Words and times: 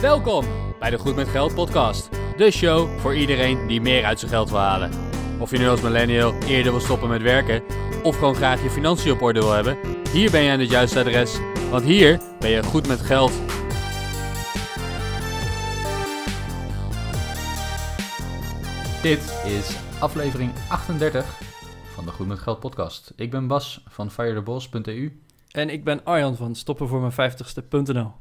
Welkom 0.00 0.44
bij 0.78 0.90
de 0.90 0.98
Goed 0.98 1.16
met 1.16 1.28
Geld 1.28 1.54
podcast. 1.54 2.08
De 2.36 2.50
show 2.50 2.98
voor 2.98 3.14
iedereen 3.16 3.66
die 3.66 3.80
meer 3.80 4.04
uit 4.04 4.18
zijn 4.18 4.30
geld 4.30 4.50
wil 4.50 4.58
halen. 4.58 4.90
Of 5.40 5.50
je 5.50 5.58
nu 5.58 5.68
als 5.68 5.80
millennial 5.80 6.32
eerder 6.32 6.72
wil 6.72 6.80
stoppen 6.80 7.08
met 7.08 7.22
werken 7.22 7.62
of 8.02 8.18
gewoon 8.18 8.34
graag 8.34 8.62
je 8.62 8.70
financiën 8.70 9.12
op 9.12 9.22
orde 9.22 9.40
wil 9.40 9.52
hebben, 9.52 9.78
hier 10.12 10.30
ben 10.30 10.42
je 10.42 10.50
aan 10.50 10.58
het 10.60 10.70
juiste 10.70 11.00
adres, 11.00 11.38
want 11.70 11.84
hier 11.84 12.20
ben 12.38 12.50
je 12.50 12.62
goed 12.62 12.86
met 12.86 13.00
geld. 13.00 13.32
Dit 19.02 19.42
is 19.46 19.76
aflevering 20.00 20.52
38 20.68 21.40
van 21.94 22.04
de 22.04 22.10
Goed 22.10 22.26
met 22.26 22.38
Geld 22.38 22.60
podcast. 22.60 23.12
Ik 23.16 23.30
ben 23.30 23.46
Bas 23.46 23.84
van 23.88 24.10
firetheboss.eu 24.10 25.20
En 25.50 25.70
ik 25.70 25.84
ben 25.84 26.04
Arjan 26.04 26.36
van 26.36 26.54
stoppenvoormijn50ste.nl. 26.54 28.12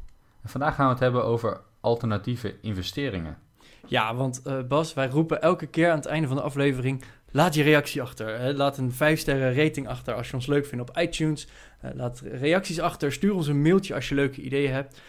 en 0.42 0.50
vandaag 0.50 0.76
gaan 0.76 0.86
we 0.86 0.92
het 0.92 1.00
hebben 1.00 1.24
over 1.24 1.66
alternatieve 1.82 2.56
investeringen. 2.62 3.38
Ja, 3.86 4.16
want 4.16 4.42
eh, 4.44 4.62
Bas, 4.68 4.94
wij 4.94 5.08
roepen 5.08 5.42
elke 5.42 5.68
keer 5.68 5.90
aan 5.90 5.98
het 5.98 6.06
einde 6.06 6.28
van 6.28 6.38
de 6.38 6.44
aflevering... 6.44 7.04
laat 7.32 7.54
je 7.54 7.64
reactie 7.64 8.02
achter. 8.02 8.40
Hè? 8.40 8.54
Laat 8.54 8.78
een 8.78 8.92
5-sterren 8.92 9.56
rating 9.56 9.88
achter 9.88 10.14
als 10.14 10.28
je 10.28 10.34
ons 10.34 10.46
leuk 10.46 10.66
vindt 10.66 10.90
op 10.90 10.98
iTunes. 10.98 11.48
Eh, 11.82 11.92
laat 11.94 12.24
reacties 12.32 12.80
achter. 12.80 13.12
Stuur 13.12 13.34
ons 13.34 13.48
een 13.48 13.62
mailtje 13.62 13.94
als 13.94 14.10
je 14.10 14.16
leuke 14.16 14.42
ideeën 14.42 14.72
hebt. 14.72 15.02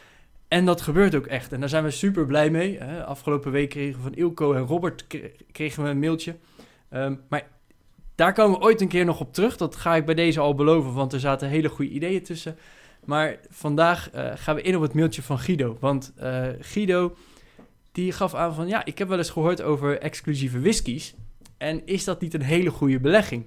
En 0.48 0.64
dat 0.64 0.80
gebeurt 0.80 1.14
ook 1.14 1.26
echt. 1.26 1.52
En 1.52 1.60
daar 1.60 1.68
zijn 1.68 1.84
we 1.84 1.90
super 1.90 2.26
blij 2.26 2.50
mee. 2.50 2.78
Hè? 2.78 3.04
Afgelopen 3.04 3.52
week 3.52 3.68
kregen 3.70 3.96
we 3.96 4.02
van 4.02 4.14
Ilko 4.14 4.52
en 4.52 4.62
Robert 4.62 5.06
kre- 5.06 5.32
kregen 5.52 5.82
we 5.82 5.88
een 5.88 5.98
mailtje. 5.98 6.36
Ehm, 6.90 7.14
maar 7.28 7.48
daar 8.14 8.32
komen 8.32 8.58
we 8.58 8.64
ooit 8.64 8.80
een 8.80 8.88
keer 8.88 9.04
nog 9.04 9.20
op 9.20 9.32
terug. 9.32 9.56
Dat 9.56 9.76
ga 9.76 9.94
ik 9.96 10.04
bij 10.04 10.14
deze 10.14 10.40
al 10.40 10.54
beloven, 10.54 10.92
want 10.92 11.12
er 11.12 11.20
zaten 11.20 11.48
hele 11.48 11.68
goede 11.68 11.90
ideeën 11.90 12.22
tussen. 12.22 12.56
Maar 13.08 13.36
vandaag 13.50 14.10
eh, 14.10 14.30
gaan 14.34 14.54
we 14.54 14.62
in 14.62 14.76
op 14.76 14.82
het 14.82 14.94
mailtje 14.94 15.22
van 15.22 15.38
Guido. 15.38 15.76
Want 15.80 16.12
eh, 16.16 16.46
Guido 16.60 17.16
die 17.92 18.12
gaf 18.12 18.34
aan 18.34 18.54
van... 18.54 18.68
ja, 18.68 18.84
ik 18.84 18.98
heb 18.98 19.08
wel 19.08 19.18
eens 19.18 19.30
gehoord 19.30 19.62
over 19.62 19.98
exclusieve 19.98 20.60
whiskies. 20.60 21.14
En 21.56 21.86
is 21.86 22.04
dat 22.04 22.20
niet 22.20 22.34
een 22.34 22.42
hele 22.42 22.70
goede 22.70 23.00
belegging? 23.00 23.46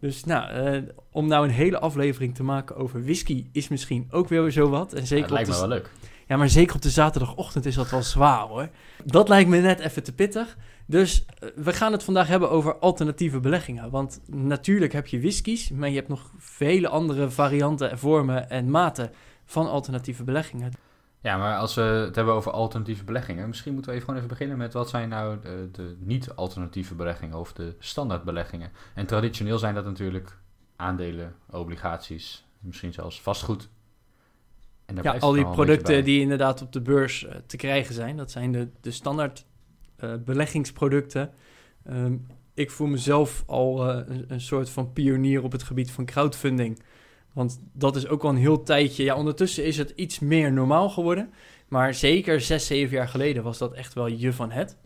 Dus 0.00 0.24
nou, 0.24 0.50
eh, 0.50 0.82
om 1.10 1.26
nou 1.26 1.44
een 1.44 1.52
hele 1.52 1.78
aflevering 1.78 2.34
te 2.34 2.42
maken 2.42 2.76
over 2.76 3.04
whisky... 3.04 3.46
is 3.52 3.68
misschien 3.68 4.06
ook 4.10 4.28
weer 4.28 4.50
zo 4.50 4.68
wat. 4.68 4.92
En 4.92 5.00
Ja, 5.00 5.06
zeker 5.06 5.32
lijkt 5.32 5.48
op 5.48 5.54
me 5.54 5.60
wel 5.60 5.68
leuk. 5.68 5.90
ja, 6.26 6.36
maar 6.36 6.48
zeker 6.48 6.74
op 6.74 6.82
de 6.82 6.90
zaterdagochtend 6.90 7.66
is 7.66 7.74
dat 7.74 7.90
wel 7.90 8.02
zwaar 8.02 8.46
hoor. 8.46 8.68
Dat 9.04 9.28
lijkt 9.28 9.50
me 9.50 9.58
net 9.58 9.80
even 9.80 10.02
te 10.02 10.12
pittig. 10.12 10.56
Dus 10.86 11.24
eh, 11.24 11.48
we 11.54 11.72
gaan 11.72 11.92
het 11.92 12.02
vandaag 12.02 12.28
hebben 12.28 12.50
over 12.50 12.78
alternatieve 12.78 13.40
beleggingen. 13.40 13.90
Want 13.90 14.20
natuurlijk 14.26 14.92
heb 14.92 15.06
je 15.06 15.20
whiskies, 15.20 15.70
maar 15.70 15.88
je 15.88 15.94
hebt 15.94 16.08
nog 16.08 16.30
vele 16.38 16.88
andere 16.88 17.30
varianten 17.30 17.90
en 17.90 17.98
vormen 17.98 18.50
en 18.50 18.70
maten 18.70 19.10
van 19.44 19.68
alternatieve 19.68 20.24
beleggingen. 20.24 20.72
Ja, 21.20 21.36
maar 21.36 21.58
als 21.58 21.74
we 21.74 21.80
het 21.82 22.14
hebben 22.14 22.34
over 22.34 22.52
alternatieve 22.52 23.04
beleggingen, 23.04 23.48
misschien 23.48 23.72
moeten 23.72 23.90
we 23.90 23.96
even 23.96 24.08
gewoon 24.08 24.24
even 24.24 24.36
beginnen 24.36 24.58
met 24.58 24.72
wat 24.72 24.88
zijn 24.88 25.08
nou 25.08 25.40
de, 25.40 25.68
de 25.72 25.96
niet-alternatieve 25.98 26.94
beleggingen 26.94 27.38
of 27.38 27.52
de 27.52 27.74
standaardbeleggingen. 27.78 28.70
En 28.94 29.06
traditioneel 29.06 29.58
zijn 29.58 29.74
dat 29.74 29.84
natuurlijk 29.84 30.38
aandelen, 30.76 31.34
obligaties, 31.50 32.46
misschien 32.58 32.92
zelfs 32.92 33.20
vastgoed. 33.20 33.68
En 34.86 34.98
Ja, 35.02 35.16
al 35.18 35.32
die 35.32 35.46
producten 35.46 36.04
die 36.04 36.20
inderdaad 36.20 36.62
op 36.62 36.72
de 36.72 36.80
beurs 36.80 37.24
eh, 37.24 37.36
te 37.46 37.56
krijgen 37.56 37.94
zijn. 37.94 38.16
Dat 38.16 38.30
zijn 38.30 38.52
de, 38.52 38.68
de 38.80 38.90
standaard 38.90 39.46
beleggingsproducten. 40.24 41.30
Ehm, 41.84 42.16
ik 42.54 42.70
voel 42.70 42.86
mezelf 42.86 43.42
al 43.46 43.90
eh, 43.90 44.06
een, 44.06 44.24
een 44.28 44.40
soort 44.40 44.70
van 44.70 44.92
pionier 44.92 45.42
op 45.42 45.52
het 45.52 45.62
gebied 45.62 45.90
van 45.90 46.04
crowdfunding. 46.04 46.82
Want 47.32 47.60
dat 47.72 47.96
is 47.96 48.06
ook 48.06 48.22
al 48.22 48.30
een 48.30 48.36
heel 48.36 48.62
tijdje. 48.62 49.04
Ja, 49.04 49.16
ondertussen 49.16 49.64
is 49.64 49.76
het 49.76 49.90
iets 49.90 50.18
meer 50.18 50.52
normaal 50.52 50.90
geworden. 50.90 51.32
Maar 51.68 51.94
zeker 51.94 52.40
zes, 52.40 52.66
zeven 52.66 52.96
jaar 52.96 53.08
geleden 53.08 53.42
was 53.42 53.58
dat 53.58 53.72
echt 53.72 53.94
wel 53.94 54.06
je 54.06 54.32
van 54.32 54.50
het. 54.50 54.76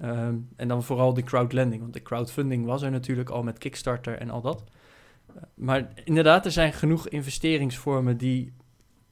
Ehm, 0.00 0.36
en 0.56 0.68
dan 0.68 0.82
vooral 0.82 1.14
de 1.14 1.22
crowdlending. 1.22 1.80
Want 1.80 1.92
de 1.92 2.02
crowdfunding 2.02 2.66
was 2.66 2.82
er 2.82 2.90
natuurlijk 2.90 3.30
al 3.30 3.42
met 3.42 3.58
Kickstarter 3.58 4.18
en 4.18 4.30
al 4.30 4.40
dat. 4.40 4.64
Eh, 5.26 5.42
maar 5.54 5.88
inderdaad, 6.04 6.44
er 6.44 6.52
zijn 6.52 6.72
genoeg 6.72 7.08
investeringsvormen 7.08 8.16
die 8.16 8.52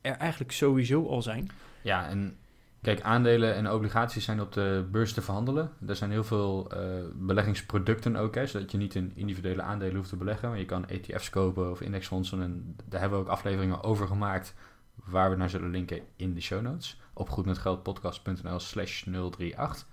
er 0.01 0.17
eigenlijk 0.17 0.53
sowieso 0.53 1.07
al 1.07 1.23
zijn. 1.23 1.49
Ja, 1.83 2.09
en 2.09 2.38
kijk, 2.83 3.03
aandelen 3.03 3.55
en 3.55 3.71
obligaties 3.71 4.25
zijn 4.25 4.41
op 4.41 4.53
de 4.53 4.87
beurs 4.91 5.13
te 5.13 5.23
verhandelen. 5.23 5.71
Er 5.87 5.97
zijn 5.97 6.11
heel 6.11 6.25
veel 6.25 6.71
eh, 6.71 6.81
beleggingsproducten 7.15 8.17
ook, 8.17 8.35
hè, 8.35 8.47
zodat 8.47 8.71
je 8.71 8.79
niet 8.79 8.95
in 8.95 9.13
individuele 9.15 9.63
aandelen 9.63 9.97
hoeft 9.97 10.09
te 10.09 10.17
beleggen. 10.17 10.49
Maar 10.49 10.59
je 10.59 10.65
kan 10.65 10.89
ETF's 10.89 11.31
kopen 11.31 11.71
of 11.71 11.81
indexfondsen. 11.81 12.43
En 12.43 12.77
daar 12.85 13.01
hebben 13.01 13.19
we 13.19 13.25
ook 13.25 13.31
afleveringen 13.31 13.83
over 13.83 14.07
gemaakt, 14.07 14.55
waar 14.95 15.31
we 15.31 15.37
naar 15.37 15.51
zullen 15.51 15.71
linken 15.71 16.01
in 16.17 16.35
de 16.35 16.41
show 16.41 16.63
notes. 16.63 17.01
Op 17.13 17.31
goedmetgeldpodcast.nl 17.31 18.59
slash 18.59 19.05
038. 19.07 19.87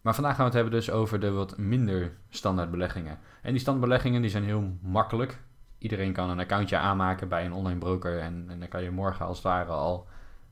Maar 0.00 0.14
vandaag 0.14 0.36
gaan 0.36 0.44
we 0.44 0.50
het 0.50 0.60
hebben 0.60 0.80
dus 0.80 0.90
over 0.90 1.20
de 1.20 1.30
wat 1.30 1.58
minder 1.58 2.12
standaard 2.28 2.70
beleggingen. 2.70 3.18
En 3.42 3.50
die 3.50 3.60
standaardbeleggingen 3.60 4.20
die 4.20 4.30
zijn 4.30 4.44
heel 4.44 4.76
makkelijk. 4.80 5.40
Iedereen 5.78 6.12
kan 6.12 6.30
een 6.30 6.40
accountje 6.40 6.76
aanmaken 6.76 7.28
bij 7.28 7.44
een 7.44 7.52
online 7.52 7.78
broker. 7.78 8.20
En, 8.20 8.44
en 8.48 8.58
dan 8.58 8.68
kan 8.68 8.82
je 8.82 8.90
morgen 8.90 9.26
als 9.26 9.36
het 9.36 9.46
ware 9.46 9.72
al 9.72 10.08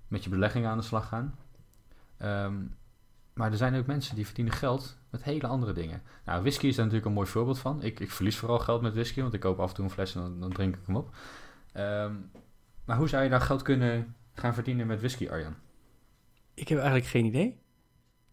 met 0.08 0.24
je 0.24 0.30
beleggingen 0.30 0.70
aan 0.70 0.78
de 0.78 0.84
slag 0.84 1.08
gaan. 1.08 1.34
Ehm, 2.18 2.54
maar 3.32 3.50
er 3.50 3.56
zijn 3.56 3.74
ook 3.74 3.86
mensen 3.86 4.14
die 4.14 4.26
verdienen 4.26 4.52
geld 4.52 4.98
met 5.10 5.22
hele 5.22 5.46
andere 5.46 5.72
dingen. 5.72 6.02
Nou, 6.24 6.40
whisky 6.42 6.66
is 6.66 6.74
daar 6.74 6.84
natuurlijk 6.84 7.10
een 7.10 7.16
mooi 7.16 7.28
voorbeeld 7.28 7.58
van. 7.58 7.82
Ik, 7.82 8.00
ik 8.00 8.10
verlies 8.10 8.36
vooral 8.36 8.58
geld 8.58 8.82
met 8.82 8.94
whisky, 8.94 9.20
want 9.20 9.34
ik 9.34 9.40
koop 9.40 9.60
af 9.60 9.68
en 9.68 9.74
toe 9.74 9.84
een 9.84 9.90
fles 9.90 10.14
en 10.14 10.36
dan, 10.40 10.52
drink 10.52 10.74
ik 10.76 10.80
hem 10.86 10.96
op. 10.96 11.14
Ehm, 11.72 12.12
maar 12.84 12.96
hoe 12.96 13.08
zou 13.08 13.22
je 13.22 13.28
nou 13.28 13.42
geld 13.42 13.62
kunnen 13.62 14.14
gaan 14.34 14.54
verdienen 14.54 14.86
met 14.86 14.98
whisky, 14.98 15.28
Arjan? 15.28 15.54
Ik 16.54 16.68
heb 16.68 16.78
eigenlijk 16.78 17.08
geen 17.08 17.24
idee. 17.24 17.58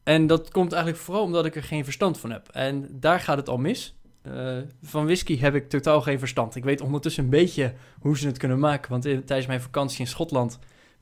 En 0.03 0.27
dat 0.27 0.51
komt 0.51 0.71
eigenlijk 0.71 1.03
vooral 1.03 1.23
omdat 1.23 1.45
ik 1.45 1.55
er 1.55 1.63
geen 1.63 1.83
verstand 1.83 2.19
van 2.19 2.31
heb. 2.31 2.47
En 2.47 2.99
daar 2.99 3.19
gaat 3.19 3.37
het 3.37 3.49
al 3.49 3.57
mis. 3.57 3.99
Eh, 4.21 4.57
van 4.81 5.05
whisky 5.05 5.37
heb 5.39 5.55
ik 5.55 5.69
totaal 5.69 6.01
geen 6.01 6.19
verstand. 6.19 6.55
Ik 6.55 6.63
weet 6.63 6.81
ondertussen 6.81 7.23
een 7.23 7.29
beetje 7.29 7.73
hoe 7.99 8.17
ze 8.17 8.27
het 8.27 8.37
kunnen 8.37 8.59
maken. 8.59 8.91
Want 8.91 9.05
in- 9.05 9.25
tijdens 9.25 9.47
mijn 9.47 9.61
vakantie 9.61 9.99
in 9.99 10.07
Schotland 10.07 10.59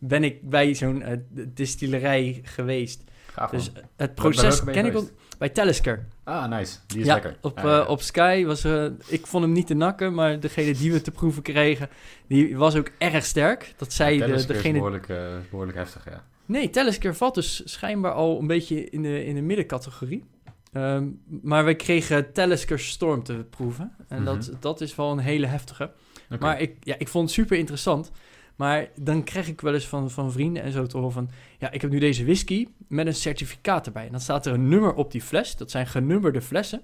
ben 0.08 0.24
ik 0.24 0.50
bij 0.50 0.74
zo'n 0.74 1.02
eh, 1.02 1.18
distillerij 1.48 2.40
geweest. 2.44 3.04
Gaaf 3.32 3.52
Dus 3.52 3.72
man. 3.74 3.84
het 3.96 4.16
proces 4.16 4.64
ken 4.64 4.86
ik 4.86 4.92
geweest? 4.92 5.14
bij 5.38 5.50
Talisker. 5.50 6.06
Ah, 6.24 6.50
nice. 6.50 6.78
Die 6.88 7.00
is 7.00 7.06
ja, 7.06 7.14
lekker. 7.14 7.38
Op, 7.42 7.58
Ja, 7.58 7.68
ja, 7.70 7.82
eh, 7.84 7.90
op 7.90 8.02
Sky 8.02 8.46
was 8.46 8.64
eh, 8.64 8.86
ik 9.08 9.28
vond 9.28 9.44
hem 9.44 9.54
niet 9.54 9.68
te 9.68 9.74
nakken, 9.74 10.14
maar 10.14 10.40
degene 10.40 10.74
die 10.74 10.92
we 10.92 11.02
te 11.02 11.12
proeven 11.12 11.42
kregen, 11.44 11.90
die 12.28 12.58
was 12.58 12.76
ook 12.76 12.92
erg 12.98 13.26
sterk. 13.26 13.74
Dat 13.78 13.94
zei 13.94 14.18
de, 14.18 14.24
Talisker 14.26 14.50
is 14.56 14.62
degene. 14.62 14.74
behoorlijk, 14.78 15.10
eh, 15.10 15.18
behoorlijk 15.50 15.78
heftig, 15.78 16.06
ja. 16.10 16.24
Nee, 16.46 16.70
Talisker 16.70 17.16
valt 17.16 17.36
dus 17.36 17.62
schijnbaar 17.66 18.12
al 18.14 18.40
een 18.40 18.48
beetje 18.48 18.90
in 18.90 19.02
de, 19.02 19.26
in 19.26 19.36
de 19.36 19.42
middencategorie. 19.42 20.24
Ehm, 20.72 21.08
maar 21.42 21.66
we 21.66 21.74
kregen 21.76 22.32
Talisker 22.34 22.80
Storm 22.80 23.24
te 23.24 23.46
proeven. 23.50 23.92
En 24.08 24.24
dat, 24.24 24.48
Mhm. 24.48 24.56
dat 24.60 24.82
is 24.82 24.96
wel 24.96 25.12
een 25.12 25.20
hele 25.20 25.46
heftige. 25.48 25.92
Maar 26.40 26.62
ik, 26.62 26.76
ja, 26.80 26.96
ik 26.98 27.08
vond 27.08 27.26
het 27.26 27.34
super 27.34 27.58
interessant. 27.58 28.12
Maar 28.56 28.90
dan 28.96 29.24
krijg 29.24 29.48
ik 29.48 29.62
wel 29.62 29.74
eens 29.74 29.88
van, 29.88 30.12
van 30.12 30.32
vrienden 30.32 30.64
en 30.64 30.72
zo 30.72 30.86
te 30.86 30.98
horen 30.98 31.12
van... 31.12 31.30
Ja, 31.60 31.72
ik 31.72 31.82
heb 31.82 31.92
nu 31.92 32.00
deze 32.00 32.24
whisky 32.24 32.68
met 32.88 33.08
een 33.08 33.16
certificaat 33.16 33.86
erbij. 33.86 34.06
En 34.06 34.12
dan 34.12 34.20
staat 34.20 34.46
er 34.46 34.54
een 34.54 34.68
nummer 34.68 34.94
op 34.94 35.12
die 35.12 35.22
fles. 35.22 35.56
Dat 35.56 35.72
zijn 35.72 35.88
genummerde 35.88 36.42
flessen. 36.42 36.82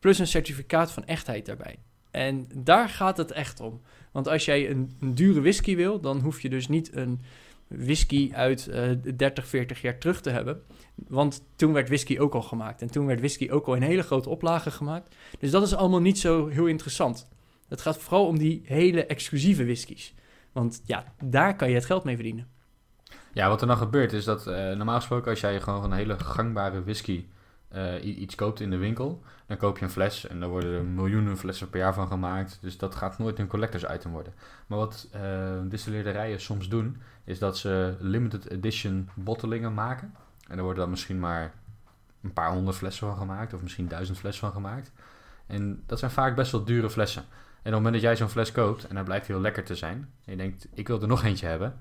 Plus 0.00 0.18
een 0.18 0.26
certificaat 0.26 0.92
van 0.92 1.04
echtheid 1.04 1.46
daarbij. 1.46 1.78
En 2.10 2.46
daar 2.54 2.88
gaat 2.88 3.16
het 3.16 3.30
echt 3.30 3.60
om. 3.60 3.80
Want 4.12 4.28
als 4.28 4.44
jij 4.44 4.70
een, 4.70 4.96
een 5.00 5.14
dure 5.14 5.40
whisky 5.40 5.76
wil... 5.76 6.00
dan 6.00 6.20
hoef 6.20 6.40
je 6.40 6.48
dus 6.48 6.68
niet 6.68 6.96
een 6.96 7.20
whisky 7.68 8.30
uit 8.32 8.68
eh 8.68 8.90
30, 9.16 9.46
40 9.46 9.80
jaar 9.80 9.98
terug 9.98 10.20
te 10.20 10.30
hebben. 10.30 10.62
Want 10.94 11.42
toen 11.56 11.72
werd 11.72 11.88
whisky 11.88 12.18
ook 12.18 12.34
al 12.34 12.42
gemaakt. 12.42 12.82
En 12.82 12.90
toen 12.90 13.06
werd 13.06 13.18
whisky 13.18 13.50
ook 13.50 13.66
al 13.66 13.74
in 13.74 13.82
hele 13.82 14.02
grote 14.02 14.28
oplagen 14.28 14.72
gemaakt. 14.72 15.14
Dus 15.38 15.50
dat 15.50 15.62
is 15.62 15.74
allemaal 15.74 16.00
niet 16.00 16.18
zo 16.18 16.46
heel 16.46 16.66
interessant. 16.66 17.28
Het 17.68 17.80
gaat 17.80 17.98
vooral 17.98 18.26
om 18.26 18.38
die 18.38 18.62
hele 18.64 19.06
exclusieve 19.06 19.64
whiskies. 19.64 20.14
Want 20.56 20.82
ja, 20.84 21.04
daar 21.24 21.56
kan 21.56 21.68
je 21.68 21.74
het 21.74 21.84
geld 21.84 22.04
mee 22.04 22.14
verdienen. 22.14 22.48
Ja, 23.32 23.48
wat 23.48 23.60
er 23.60 23.66
dan 23.66 23.76
gebeurt 23.76 24.12
is 24.12 24.24
dat 24.24 24.46
eh, 24.46 24.54
normaal 24.54 24.96
gesproken 24.96 25.30
als 25.30 25.40
jij 25.40 25.60
gewoon 25.60 25.84
een 25.84 25.92
hele 25.92 26.18
gangbare 26.18 26.82
whisky 26.82 27.26
eh, 27.68 28.04
iets 28.04 28.34
koopt 28.34 28.60
in 28.60 28.70
de 28.70 28.76
winkel, 28.76 29.22
dan 29.46 29.56
koop 29.56 29.78
je 29.78 29.84
een 29.84 29.90
fles 29.90 30.26
en 30.26 30.40
daar 30.40 30.48
worden 30.48 30.74
er 30.74 30.84
miljoenen 30.84 31.36
flessen 31.36 31.70
per 31.70 31.80
jaar 31.80 31.94
van 31.94 32.06
gemaakt. 32.06 32.58
Dus 32.60 32.78
dat 32.78 32.94
gaat 32.94 33.18
nooit 33.18 33.38
een 33.38 33.46
collectors 33.46 33.84
item 33.94 34.10
worden. 34.10 34.32
Maar 34.66 34.78
wat 34.78 35.08
eh 35.12 35.58
distilleerderijen 35.64 36.40
soms 36.40 36.68
doen, 36.68 36.96
is 37.24 37.38
dat 37.38 37.58
ze 37.58 37.96
limited 37.98 38.50
edition 38.50 39.08
bottelingen 39.14 39.74
maken. 39.74 40.14
En 40.48 40.54
daar 40.54 40.64
worden 40.64 40.82
dan 40.82 40.90
misschien 40.90 41.18
maar 41.18 41.54
een 42.22 42.32
paar 42.32 42.52
honderd 42.52 42.76
flessen 42.76 43.06
van 43.06 43.16
gemaakt, 43.16 43.54
of 43.54 43.62
misschien 43.62 43.88
duizend 43.88 44.18
flessen 44.18 44.44
van 44.44 44.62
gemaakt. 44.62 44.92
En 45.46 45.82
dat 45.86 45.98
zijn 45.98 46.10
vaak 46.10 46.36
best 46.36 46.52
wel 46.52 46.64
dure 46.64 46.90
flessen. 46.90 47.24
En 47.66 47.72
op 47.72 47.78
het 47.78 47.84
moment 47.84 48.02
dat 48.02 48.12
jij 48.12 48.16
zo'n 48.16 48.34
fles 48.34 48.52
koopt 48.52 48.86
en 48.86 48.96
hij 48.96 49.04
blijkt 49.04 49.26
heel 49.26 49.40
lekker 49.40 49.64
te 49.64 49.74
zijn, 49.74 50.10
en 50.24 50.32
je 50.32 50.36
denkt, 50.36 50.66
ik 50.74 50.88
wil 50.88 51.00
er 51.00 51.08
nog 51.08 51.24
eentje 51.24 51.46
hebben, 51.46 51.78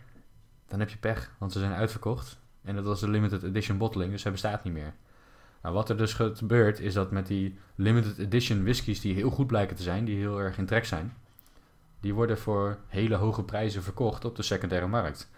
dan 0.68 0.80
heb 0.80 0.90
je 0.90 0.98
pech, 0.98 1.32
want 1.38 1.52
ze 1.52 1.60
zijn 1.60 1.72
uitverkocht. 1.74 2.40
En 2.64 2.76
dat 2.76 2.86
was 2.86 3.00
de 3.00 3.10
limited 3.10 3.44
edition 3.44 3.78
botteling, 3.78 4.12
dus 4.12 4.24
hij 4.24 4.32
bestaat 4.32 4.64
niet 4.64 4.74
meer. 4.74 4.94
Nou, 5.62 5.76
wat 5.76 5.90
er 5.90 5.98
dus 5.98 6.14
gebeurt, 6.14 6.80
is 6.80 6.94
dat 6.94 7.12
met 7.12 7.28
die 7.28 7.60
limited 7.76 8.18
edition 8.18 8.64
whiskies 8.64 9.02
die 9.02 9.14
heel 9.14 9.30
goed 9.30 9.48
blijken 9.48 9.76
te 9.76 9.84
zijn, 9.84 10.06
die 10.06 10.18
heel 10.18 10.40
erg 10.40 10.58
in 10.58 10.66
trek 10.66 10.86
zijn, 10.86 11.14
die 12.00 12.14
worden 12.14 12.38
voor 12.38 12.78
hele 12.88 13.16
hoge 13.16 13.44
prijzen 13.44 13.84
verkocht 13.84 14.26
op 14.26 14.36
de 14.36 14.44
secundaire 14.44 14.88
markt. 14.88 15.30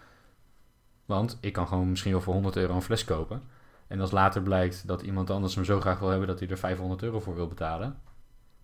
Want 1.06 1.38
ik 1.40 1.52
kan 1.52 1.66
gewoon 1.66 1.90
misschien 1.90 2.12
wel 2.12 2.20
voor 2.20 2.34
100 2.34 2.56
euro 2.56 2.74
een 2.74 2.82
fles 2.82 3.04
kopen. 3.04 3.42
En 3.86 4.00
als 4.00 4.10
later 4.10 4.42
blijkt 4.42 4.86
dat 4.86 5.02
iemand 5.02 5.30
anders 5.30 5.54
hem 5.54 5.64
zo 5.64 5.80
graag 5.80 5.98
wil 5.98 6.08
hebben 6.08 6.28
dat 6.28 6.38
hij 6.38 6.48
er 6.48 6.58
500 6.58 7.02
euro 7.02 7.20
voor 7.20 7.34
wil 7.34 7.48
betalen, 7.48 8.00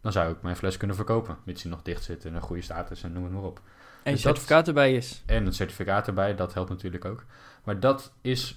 dan 0.04 0.12
zou 0.12 0.32
ik 0.32 0.42
mijn 0.42 0.56
fles 0.56 0.76
kunnen 0.76 0.96
verkopen. 0.96 1.36
Mits 1.44 1.62
hij 1.62 1.70
nog 1.70 1.82
dicht 1.82 2.04
zit 2.04 2.24
en 2.24 2.34
een 2.34 2.40
goede 2.42 2.62
status 2.62 3.02
en 3.02 3.12
noem 3.12 3.24
het 3.24 3.32
maar 3.32 3.42
op. 3.42 3.60
En 4.02 4.12
Dus 4.12 4.12
dat- 4.12 4.20
certificaat 4.20 4.68
erbij 4.68 4.94
is. 4.94 5.22
En 5.26 5.44
het 5.44 5.54
certificaat 5.54 6.06
erbij, 6.06 6.34
dat 6.34 6.54
helpt 6.54 6.70
natuurlijk 6.70 7.04
ook. 7.04 7.24
Maar 7.64 7.80
dat 7.80 8.12
is 8.20 8.56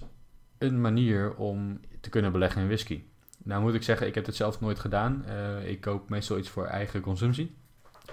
een 0.57 0.81
manier 0.81 1.35
om 1.35 1.79
te 2.01 2.09
kunnen 2.09 2.31
beleggen 2.31 2.61
in 2.61 2.67
whisky. 2.67 3.03
Nou 3.43 3.61
moet 3.61 3.73
ik 3.73 3.83
zeggen, 3.83 4.07
ik 4.07 4.15
heb 4.15 4.25
het 4.25 4.35
zelf 4.35 4.59
nooit 4.61 4.79
gedaan. 4.79 5.25
Eh, 5.25 5.69
ik 5.69 5.81
koop 5.81 6.09
meestal 6.09 6.37
iets 6.37 6.49
voor 6.49 6.65
eigen 6.65 7.01
consumptie. 7.01 7.55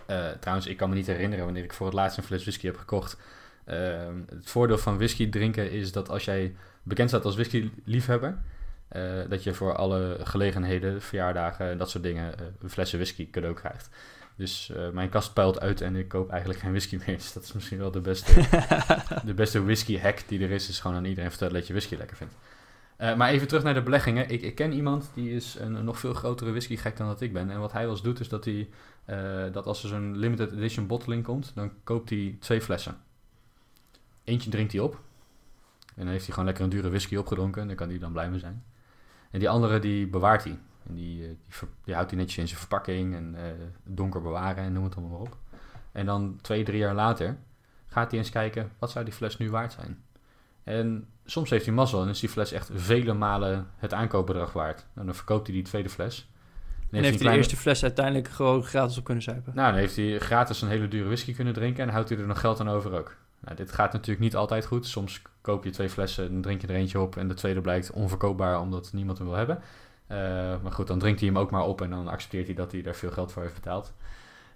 Eh, 0.07 0.27
trouwens, 0.41 0.67
ik 0.69 0.77
kan 0.77 0.89
me 0.89 0.95
niet 0.95 1.07
herinneren 1.07 1.45
wanneer 1.45 1.65
ik 1.65 1.73
voor 1.73 1.87
het 1.87 1.95
laatst 1.95 2.19
een 2.19 2.25
fles 2.25 2.43
whisky 2.43 2.67
heb 2.67 2.77
gekocht. 2.77 3.17
Eh, 3.65 3.77
het 4.29 4.51
voordeel 4.51 4.79
van 4.79 4.97
whisky 4.97 5.29
drinken 5.31 5.71
is 5.71 5.93
dat 5.93 6.09
als 6.09 6.25
jij 6.25 6.57
bekend 6.83 7.09
staat 7.09 7.25
als 7.25 7.35
whisky-liefhebber... 7.35 8.39
eh, 8.89 9.03
dat 9.29 9.43
je 9.43 9.55
voor 9.55 9.77
alle 9.77 10.17
gelegenheden, 10.23 11.03
verjaardagen 11.03 11.71
en 11.71 11.79
dat 11.79 11.91
soort 11.91 12.05
dingen... 12.05 12.39
eh, 12.39 12.45
flessen 12.69 12.99
whisky 12.99 13.31
cadeau 13.31 13.55
krijgt. 13.55 13.89
Dus 14.37 14.71
eh, 14.71 14.91
mijn 14.91 15.09
kast 15.09 15.33
puilt 15.33 15.61
uit 15.61 15.81
en 15.81 15.97
ik 15.97 16.09
koop 16.09 16.31
eigenlijk 16.31 16.61
geen 16.61 16.71
whisky 16.71 16.99
meer. 17.07 17.17
Dus 17.23 17.33
dat 17.33 17.43
is 17.43 17.53
misschien 17.53 17.79
wel 17.79 17.91
de 17.91 18.01
beste 18.01 18.33
de 19.25 19.35
beste 19.35 19.65
whisky 19.65 19.99
hack 19.99 20.19
die 20.27 20.41
er 20.41 20.51
is, 20.51 20.69
is 20.69 20.81
gewoon 20.81 20.97
aan 20.97 21.05
iedereen 21.05 21.31
vertellen 21.31 21.55
dat 21.55 21.67
je 21.67 21.73
whisky 21.73 21.97
lekker 21.97 22.17
vindt. 22.17 22.35
Maar 23.17 23.31
even 23.31 23.49
terug 23.49 23.63
naar 23.63 23.75
de 23.75 23.83
beleggingen. 23.83 24.31
Ik, 24.31 24.43
ik 24.43 24.55
ken 24.55 24.73
iemand 24.73 25.11
die 25.15 25.31
is 25.31 25.57
een, 25.59 25.75
een 25.75 25.85
nog 25.85 25.99
veel 25.99 26.15
grotere 26.15 26.51
whisky 26.51 26.77
gek 26.77 26.97
dan 26.97 27.07
dat 27.07 27.21
ik 27.21 27.33
ben. 27.33 27.51
En 27.51 27.61
wat 27.61 27.73
hij 27.73 27.83
wel 27.83 27.91
eens 27.91 28.03
doet, 28.03 28.21
is 28.21 28.29
dat 28.29 28.45
hij 28.45 28.69
dat 29.53 29.67
als 29.67 29.83
er 29.83 29.89
zo'n 29.89 30.17
limited 30.17 30.53
edition 30.53 30.87
bottling 30.87 31.25
komt, 31.25 31.53
dan 31.55 31.73
koopt 31.85 32.11
hij 32.11 32.37
twee 32.41 32.61
flessen. 32.61 32.97
Eentje 34.25 34.51
drinkt 34.51 34.73
hij 34.73 34.81
op. 34.81 35.01
En 35.87 36.03
dan 36.03 36.09
heeft 36.09 36.25
hij 36.25 36.31
gewoon 36.31 36.45
lekker 36.45 36.65
een 36.65 36.71
dure 36.71 36.89
whisky 36.89 37.17
opgedronken. 37.17 37.63
En 37.63 37.67
daar 37.67 37.77
kan 37.77 37.89
hij 37.89 37.99
dan 37.99 38.13
blij 38.13 38.31
mee 38.31 38.39
zijn. 38.39 38.65
En 39.35 39.41
die 39.41 39.49
andere 39.49 39.79
die 39.79 40.07
bewaart 40.07 40.45
hij. 40.45 40.59
En 40.89 40.95
die, 40.95 41.23
eh, 41.23 41.29
die, 41.29 41.39
ver- 41.55 41.69
die 41.85 41.95
houdt 41.95 42.11
hij 42.11 42.19
netjes 42.19 42.39
in 42.39 42.49
zijn 42.49 42.59
verpakking 42.61 43.15
en 43.15 43.35
eh, 43.35 43.43
donker 43.85 44.23
bewaren 44.23 44.65
en 44.65 44.73
noem 44.73 44.85
het 44.85 44.97
allemaal 44.97 45.19
maar 45.19 45.27
op. 45.29 45.37
En 45.93 46.07
dan 46.07 46.39
twee, 46.41 46.65
drie 46.65 46.79
jaar 46.79 46.95
later 46.95 47.37
gaat 47.87 48.11
hij 48.11 48.21
eens 48.21 48.31
kijken, 48.31 48.71
wat 48.79 48.91
zou 48.91 49.05
die 49.05 49.15
fles 49.15 49.37
nu 49.39 49.51
waard 49.51 49.73
zijn? 49.73 50.03
En 50.65 51.07
soms 51.25 51.51
heeft 51.51 51.65
hij 51.65 51.75
mazzel 51.75 52.03
en 52.03 52.09
is 52.09 52.21
die 52.21 52.29
fles 52.29 52.53
echt 52.53 52.71
vele 52.75 53.13
malen 53.15 53.67
het 53.77 53.93
aankoopbedrag 53.93 54.53
waard. 54.53 54.87
En 54.95 55.07
dan 55.07 55.15
verkoopt 55.15 55.47
hij 55.47 55.57
die 55.57 55.65
tweede 55.65 55.89
fles. 55.89 56.17
En 56.19 56.87
heeft 56.91 57.03
hij 57.05 57.13
de 57.13 57.19
kleine- 57.19 57.37
eerste 57.39 57.57
fles 57.57 57.83
uiteindelijk 57.83 58.29
gewoon 58.29 58.63
gratis 58.65 58.99
op 58.99 59.05
kunnen 59.05 59.23
zuipen. 59.23 59.53
Nou, 59.55 59.71
dan 59.71 59.79
heeft 59.81 59.97
hij 59.97 60.19
gratis 60.19 60.63
een 60.63 60.69
hele 60.69 60.89
dure 60.89 61.07
whisky 61.07 61.35
kunnen 61.35 61.53
drinken 61.55 61.83
en 61.85 61.91
houdt 61.93 62.09
hij 62.09 62.19
er 62.19 62.27
nog 62.27 62.41
geld 62.41 62.61
aan 62.61 62.69
over 62.69 62.93
ook. 62.99 63.17
Nou, 63.45 63.57
dit 63.57 63.73
gaat 63.73 63.93
natuurlijk 63.93 64.21
niet 64.21 64.37
altijd 64.37 64.67
goed. 64.67 64.87
Soms 64.87 65.23
koop 65.41 65.65
je 65.65 65.71
twee 65.71 65.89
flessen, 65.89 66.33
dan 66.33 66.41
drink 66.41 66.61
je 66.61 66.67
er 66.67 66.75
eentje 66.75 67.01
op 67.01 67.17
en 67.17 67.29
de 67.29 67.35
tweede 67.35 67.61
blijkt 67.61 67.91
onverkoopbaar 67.91 68.61
omdat 68.61 68.93
niemand 68.93 69.19
hem 69.19 69.27
wil 69.27 69.37
hebben. 69.37 69.63
Eh, 70.07 70.17
maar 70.63 70.73
goed, 70.73 70.87
dan 70.87 70.99
drinkt 70.99 71.21
hij 71.21 71.29
hem 71.29 71.39
ook 71.39 71.51
maar 71.51 71.65
op 71.65 71.81
en 71.81 71.91
dan 71.91 72.09
accepteert 72.09 72.47
hij 72.47 72.55
dat 72.55 72.73
hij 72.73 72.83
daar 72.83 72.95
veel 72.95 73.11
geld 73.11 73.33
voor 73.33 73.43
heeft 73.43 73.55
betaald. 73.55 73.95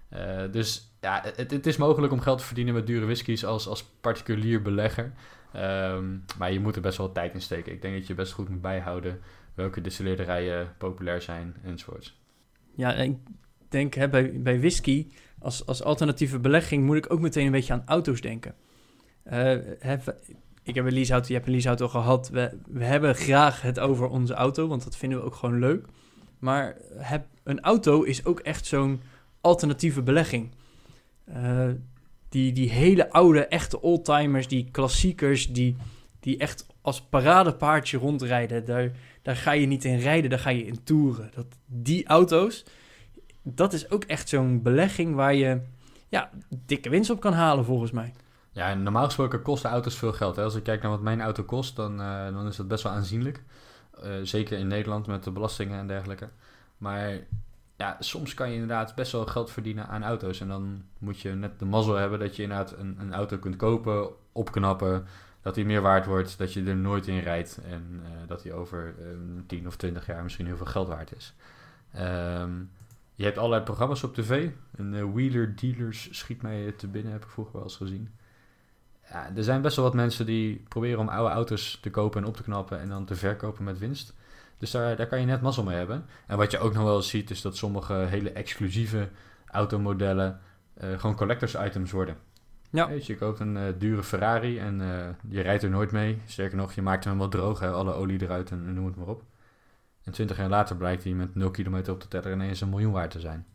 Eh, 0.09 0.41
dus 0.51 0.91
ja, 1.01 1.21
het, 1.35 1.51
het 1.51 1.65
is 1.65 1.77
mogelijk 1.77 2.13
om 2.13 2.19
geld 2.19 2.37
te 2.37 2.45
verdienen 2.45 2.73
met 2.73 2.87
dure 2.87 3.05
whiskies 3.05 3.45
als, 3.45 3.67
als 3.67 3.83
particulier 3.83 4.61
belegger. 4.61 5.13
Ehm, 5.53 6.05
maar 6.37 6.51
je 6.51 6.59
moet 6.59 6.75
er 6.75 6.81
best 6.81 6.97
wel 6.97 7.11
tijd 7.11 7.33
in 7.33 7.41
steken. 7.41 7.71
Ik 7.71 7.81
denk 7.81 7.93
dat 7.95 8.07
je 8.07 8.13
best 8.13 8.31
goed 8.31 8.49
moet 8.49 8.61
bijhouden 8.61 9.19
welke 9.53 9.81
distilleerderijen 9.81 10.73
populair 10.77 11.21
zijn 11.21 11.55
enzovoorts. 11.63 12.19
Ja, 12.75 12.93
ik 12.93 13.17
denk 13.69 13.93
hè, 13.93 14.09
bij, 14.09 14.41
bij 14.41 14.59
whisky 14.59 15.07
als, 15.39 15.65
als 15.65 15.83
alternatieve 15.83 16.39
belegging 16.39 16.85
moet 16.85 16.97
ik 16.97 17.11
ook 17.11 17.19
meteen 17.19 17.45
een 17.45 17.51
beetje 17.51 17.73
aan 17.73 17.83
auto's 17.85 18.21
denken. 18.21 18.55
Eh, 19.23 19.39
hè, 19.79 19.97
we- 20.03 20.15
ik 20.63 20.75
heb 20.75 20.85
een 20.85 20.93
leaseauto, 20.93 21.27
je 21.27 21.33
hebt 21.33 21.45
een 21.45 21.51
leaseauto 21.51 21.87
gehad. 21.87 22.29
We, 22.29 22.57
we 22.67 22.83
hebben 22.83 23.15
graag 23.15 23.61
het 23.61 23.79
over 23.79 24.07
onze 24.07 24.33
auto, 24.33 24.67
want 24.67 24.83
dat 24.83 24.95
vinden 24.97 25.19
we 25.19 25.25
ook 25.25 25.35
gewoon 25.35 25.59
leuk. 25.59 25.85
Maar 26.39 26.75
heb, 26.97 27.25
een 27.43 27.59
auto 27.61 28.03
is 28.03 28.25
ook 28.25 28.39
echt 28.39 28.65
zo'n 28.65 29.01
alternatieve 29.41 30.01
belegging. 30.01 30.51
Eh, 31.25 31.67
die, 32.29 32.51
die 32.51 32.69
hele 32.69 33.11
oude, 33.11 33.45
echte 33.47 33.81
oldtimers, 33.81 34.47
die 34.47 34.67
klassiekers, 34.71 35.53
die, 35.53 35.75
die 36.19 36.37
echt 36.37 36.65
als 36.81 37.01
paradepaardje 37.01 37.97
rondrijden. 37.97 38.65
Daar, 38.65 38.91
daar 39.21 39.35
ga 39.35 39.51
je 39.51 39.65
niet 39.65 39.85
in 39.85 39.97
rijden, 39.99 40.29
daar 40.29 40.39
ga 40.39 40.49
je 40.49 40.65
in 40.65 40.83
toeren. 40.83 41.29
Dat, 41.35 41.45
die 41.65 42.05
auto's, 42.07 42.65
dat 43.43 43.73
is 43.73 43.89
ook 43.91 44.03
echt 44.03 44.29
zo'n 44.29 44.61
belegging 44.61 45.15
waar 45.15 45.33
je 45.35 45.59
ja, 46.09 46.29
dikke 46.65 46.89
winst 46.89 47.09
op 47.09 47.19
kan 47.19 47.33
halen 47.33 47.65
volgens 47.65 47.91
mij. 47.91 48.13
Ja, 48.59 48.73
normaal 48.73 49.05
gesproken 49.05 49.41
kosten 49.41 49.69
auto's 49.69 49.97
veel 49.97 50.13
geld. 50.13 50.35
Hè? 50.35 50.43
Als 50.43 50.55
ik 50.55 50.63
kijk 50.63 50.81
naar 50.81 50.91
wat 50.91 51.01
mijn 51.01 51.21
auto 51.21 51.43
kost, 51.43 51.75
dan, 51.75 52.01
eh, 52.01 52.25
dan 52.25 52.47
is 52.47 52.55
dat 52.55 52.67
best 52.67 52.83
wel 52.83 52.91
aanzienlijk. 52.91 53.43
Eh, 54.01 54.11
zeker 54.23 54.57
in 54.57 54.67
Nederland 54.67 55.07
met 55.07 55.23
de 55.23 55.31
belastingen 55.31 55.79
en 55.79 55.87
dergelijke. 55.87 56.29
Maar 56.77 57.19
ja, 57.75 57.95
soms 57.99 58.33
kan 58.33 58.47
je 58.47 58.53
inderdaad 58.53 58.95
best 58.95 59.11
wel 59.11 59.25
geld 59.25 59.51
verdienen 59.51 59.87
aan 59.87 60.03
auto's. 60.03 60.39
En 60.41 60.47
dan 60.47 60.83
moet 60.97 61.19
je 61.19 61.29
net 61.29 61.59
de 61.59 61.65
mazzel 61.65 61.95
hebben 61.95 62.19
dat 62.19 62.35
je 62.35 62.43
inderdaad 62.43 62.77
een, 62.77 62.97
een 62.99 63.13
auto 63.13 63.37
kunt 63.37 63.55
kopen, 63.55 64.09
opknappen. 64.31 65.05
Dat 65.41 65.55
die 65.55 65.65
meer 65.65 65.81
waard 65.81 66.05
wordt, 66.05 66.37
dat 66.37 66.53
je 66.53 66.63
er 66.63 66.75
nooit 66.75 67.07
in 67.07 67.19
rijdt. 67.19 67.59
En 67.65 68.01
eh, 68.03 68.27
dat 68.27 68.41
die 68.41 68.53
over 68.53 68.95
eh, 68.99 69.05
10 69.47 69.67
of 69.67 69.75
20 69.75 70.05
jaar 70.05 70.23
misschien 70.23 70.45
heel 70.45 70.57
veel 70.57 70.65
geld 70.65 70.87
waard 70.87 71.15
is. 71.15 71.33
Ehm, 71.93 72.51
je 73.15 73.23
hebt 73.23 73.37
allerlei 73.37 73.63
programma's 73.63 74.03
op 74.03 74.13
tv. 74.13 74.49
Een 74.75 75.13
Wheeler 75.13 75.55
Dealers 75.55 76.17
schiet 76.17 76.41
mij 76.41 76.71
te 76.71 76.87
binnen, 76.87 77.11
heb 77.11 77.23
ik 77.23 77.29
vroeger 77.29 77.53
wel 77.53 77.63
eens 77.63 77.75
gezien. 77.75 78.09
Ja, 79.09 79.29
er 79.35 79.43
zijn 79.43 79.61
best 79.61 79.75
wel 79.75 79.85
wat 79.85 79.93
mensen 79.93 80.25
die 80.25 80.63
proberen 80.67 80.99
om 80.99 81.09
oude 81.09 81.33
auto's 81.33 81.79
te 81.81 81.89
kopen 81.89 82.21
en 82.21 82.27
op 82.27 82.35
te 82.35 82.43
knappen 82.43 82.79
en 82.79 82.89
dan 82.89 83.05
te 83.05 83.15
verkopen 83.15 83.63
met 83.63 83.79
winst. 83.79 84.13
Dus 84.57 84.71
daar, 84.71 84.95
daar 84.95 85.07
kan 85.07 85.19
je 85.19 85.25
net 85.25 85.41
mazzel 85.41 85.63
mee 85.63 85.77
hebben. 85.77 86.05
En 86.27 86.37
wat 86.37 86.51
je 86.51 86.59
ook 86.59 86.73
nog 86.73 86.83
wel 86.83 86.95
eens 86.95 87.09
ziet, 87.09 87.29
is 87.29 87.41
dat 87.41 87.57
sommige 87.57 87.93
hele 87.93 88.31
exclusieve 88.31 89.09
automodellen 89.47 90.39
eh, 90.73 90.99
gewoon 90.99 91.15
collectors 91.15 91.55
items 91.55 91.91
worden. 91.91 92.15
Ja. 92.69 92.87
Weet 92.87 93.05
je, 93.05 93.13
je 93.13 93.19
koopt 93.19 93.39
een 93.39 93.57
eh, 93.57 93.63
dure 93.77 94.03
Ferrari 94.03 94.59
en 94.59 94.81
eh, 94.81 95.07
je 95.29 95.41
rijdt 95.41 95.63
er 95.63 95.69
nooit 95.69 95.91
mee. 95.91 96.21
Sterker 96.25 96.57
nog, 96.57 96.73
je 96.73 96.81
maakt 96.81 97.03
hem 97.03 97.17
wel 97.17 97.29
droog, 97.29 97.59
hè, 97.59 97.69
alle 97.69 97.93
olie 97.93 98.21
eruit 98.21 98.51
en, 98.51 98.63
en 98.67 98.73
noem 98.73 98.85
het 98.85 98.95
maar 98.95 99.07
op. 99.07 99.23
En 100.03 100.11
twintig 100.11 100.37
jaar 100.37 100.49
later 100.49 100.75
blijkt 100.75 101.03
hij 101.03 101.13
met 101.13 101.35
0 101.35 101.51
kilometer 101.51 101.93
op 101.93 102.01
de 102.01 102.07
teller 102.07 102.31
ineens 102.31 102.61
een 102.61 102.69
miljoen 102.69 102.91
waard 102.91 103.11
te 103.11 103.19
zijn. 103.19 103.45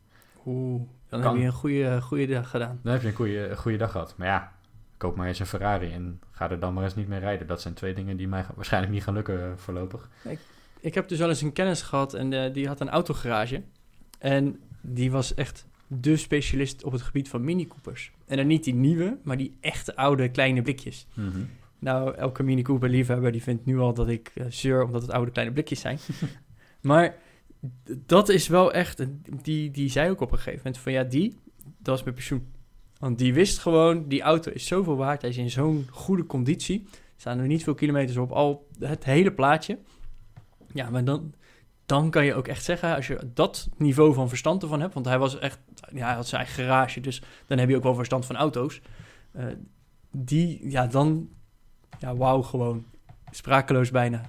Oeh, 0.47 0.83
dan 1.09 1.21
Kan. 1.21 1.31
heb 1.31 1.41
je 1.41 1.47
een 1.47 1.53
goede, 1.53 2.01
goede 2.03 2.27
dag 2.27 2.51
gedaan. 2.51 2.81
Dan 2.83 2.93
heb 2.93 3.03
je 3.03 3.09
een 3.09 3.15
goede, 3.15 3.49
een 3.49 3.57
goede 3.57 3.79
dag 3.79 3.91
gehad. 3.91 4.15
Maar 4.17 4.27
ja, 4.27 4.53
koop 5.05 5.17
maar 5.17 5.29
eens 5.29 5.39
een 5.39 5.47
Ferrari 5.47 5.93
en 5.93 6.21
ga 6.31 6.51
er 6.51 6.59
dan 6.59 6.75
maar 6.75 6.85
eens 6.85 6.95
niet 6.95 7.09
mee 7.09 7.19
rijden. 7.19 7.47
Dat 7.47 7.61
zijn 7.61 7.75
twee 7.75 7.95
dingen 7.95 8.17
die 8.17 8.29
mij 8.29 8.45
waarschijnlijk 8.57 8.93
niet 8.93 9.03
gaan 9.03 9.15
lukken 9.15 9.41
eh, 9.41 9.57
voorlopig. 9.57 10.11
Ik 10.81 10.95
heb 10.95 11.09
dus 11.09 11.19
wel 11.19 11.29
eens 11.29 11.41
een 11.41 11.53
kennis 11.53 11.83
gehad 11.83 12.15
en 12.15 12.33
eh, 12.33 12.53
die 12.53 12.67
had 12.67 12.81
een 12.81 12.89
autogarage. 12.89 13.63
En 14.19 14.61
die 14.81 15.11
was 15.11 15.35
echt 15.35 15.67
de 15.87 16.17
specialist 16.17 16.85
op 16.85 16.93
het 16.93 17.03
gebied 17.03 17.29
van 17.29 17.45
Mini 17.45 17.67
Coopers. 17.67 18.13
En 18.27 18.37
dan 18.37 18.47
niet 18.47 18.65
die 18.65 18.75
nieuwe, 18.75 19.19
maar 19.23 19.37
die 19.37 19.57
echte 19.61 19.97
oude 19.97 20.31
kleine 20.31 20.63
blikjes. 20.63 21.07
Nou, 21.79 22.15
elke 22.15 22.43
Mini 22.43 22.63
Cooper 22.63 22.89
liefhebber 22.89 23.33
die 23.33 23.43
vindt 23.43 23.65
nu 23.65 23.79
al 23.79 23.95
dat 23.95 24.09
ik 24.09 24.31
eh, 24.35 24.47
zeur 24.49 24.85
omdat 24.85 25.03
het 25.03 25.11
oude 25.11 25.31
kleine 25.31 25.55
blikjes 25.55 25.81
zijn. 25.81 25.99
maar 26.81 27.17
dat 27.87 28.29
is 28.29 28.49
wel 28.49 28.73
echt, 28.73 29.07
die, 29.43 29.71
die 29.71 29.91
zei 29.91 30.11
ook 30.11 30.21
op 30.21 30.33
een 30.33 30.39
gegeven 30.39 30.59
moment 30.65 30.79
van 30.79 30.93
ja, 30.93 31.03
die, 31.03 31.39
dat 31.79 31.99
is 31.99 32.03
mijn 32.03 32.15
pensioen. 32.15 32.47
Want 33.05 33.19
die 33.19 33.35
wist 33.35 33.59
gewoon, 33.59 34.09
die 34.09 34.23
auto 34.23 34.51
is 34.51 34.67
zoveel 34.67 34.97
waard, 34.97 35.21
hij 35.21 35.31
is 35.31 35.37
in 35.37 35.51
zo'n 35.51 35.87
goede 35.91 36.27
conditie. 36.27 36.87
Er 36.93 36.99
staan 37.17 37.39
er 37.39 37.47
niet 37.47 37.63
veel 37.63 37.75
kilometers 37.75 38.17
op, 38.17 38.31
al 38.33 38.67
het 38.79 39.05
hele 39.05 39.33
plaatje. 39.33 39.79
Ja, 40.73 40.91
maar 40.91 41.05
dan, 41.05 41.35
dan 41.87 42.11
kan 42.11 42.25
je 42.25 42.35
ook 42.35 42.49
echt 42.49 42.65
zeggen, 42.65 42.95
als 42.95 43.07
je 43.07 43.31
dat 43.35 43.69
niveau 43.77 44.15
van 44.15 44.29
verstand 44.29 44.63
ervan 44.63 44.81
hebt, 44.81 44.95
want 44.95 45.07
hij 45.07 45.19
was 45.19 45.39
echt, 45.39 45.59
ja, 45.93 46.07
hij 46.07 46.15
had 46.15 46.27
zijn 46.27 46.43
eigen 46.45 46.65
garage, 46.65 47.01
dus 47.01 47.23
dan 47.47 47.59
heb 47.59 47.69
je 47.69 47.77
ook 47.77 47.83
wel 47.83 47.95
verstand 47.95 48.27
van 48.27 48.37
auto's. 48.37 48.81
Eh, 49.33 49.45
die, 50.11 50.71
ja, 50.71 50.87
dan, 50.87 51.29
ja, 51.99 52.17
wauw, 52.17 52.43
gewoon. 52.43 52.85
Sprakeloos 53.31 53.91
bijna. 53.91 54.21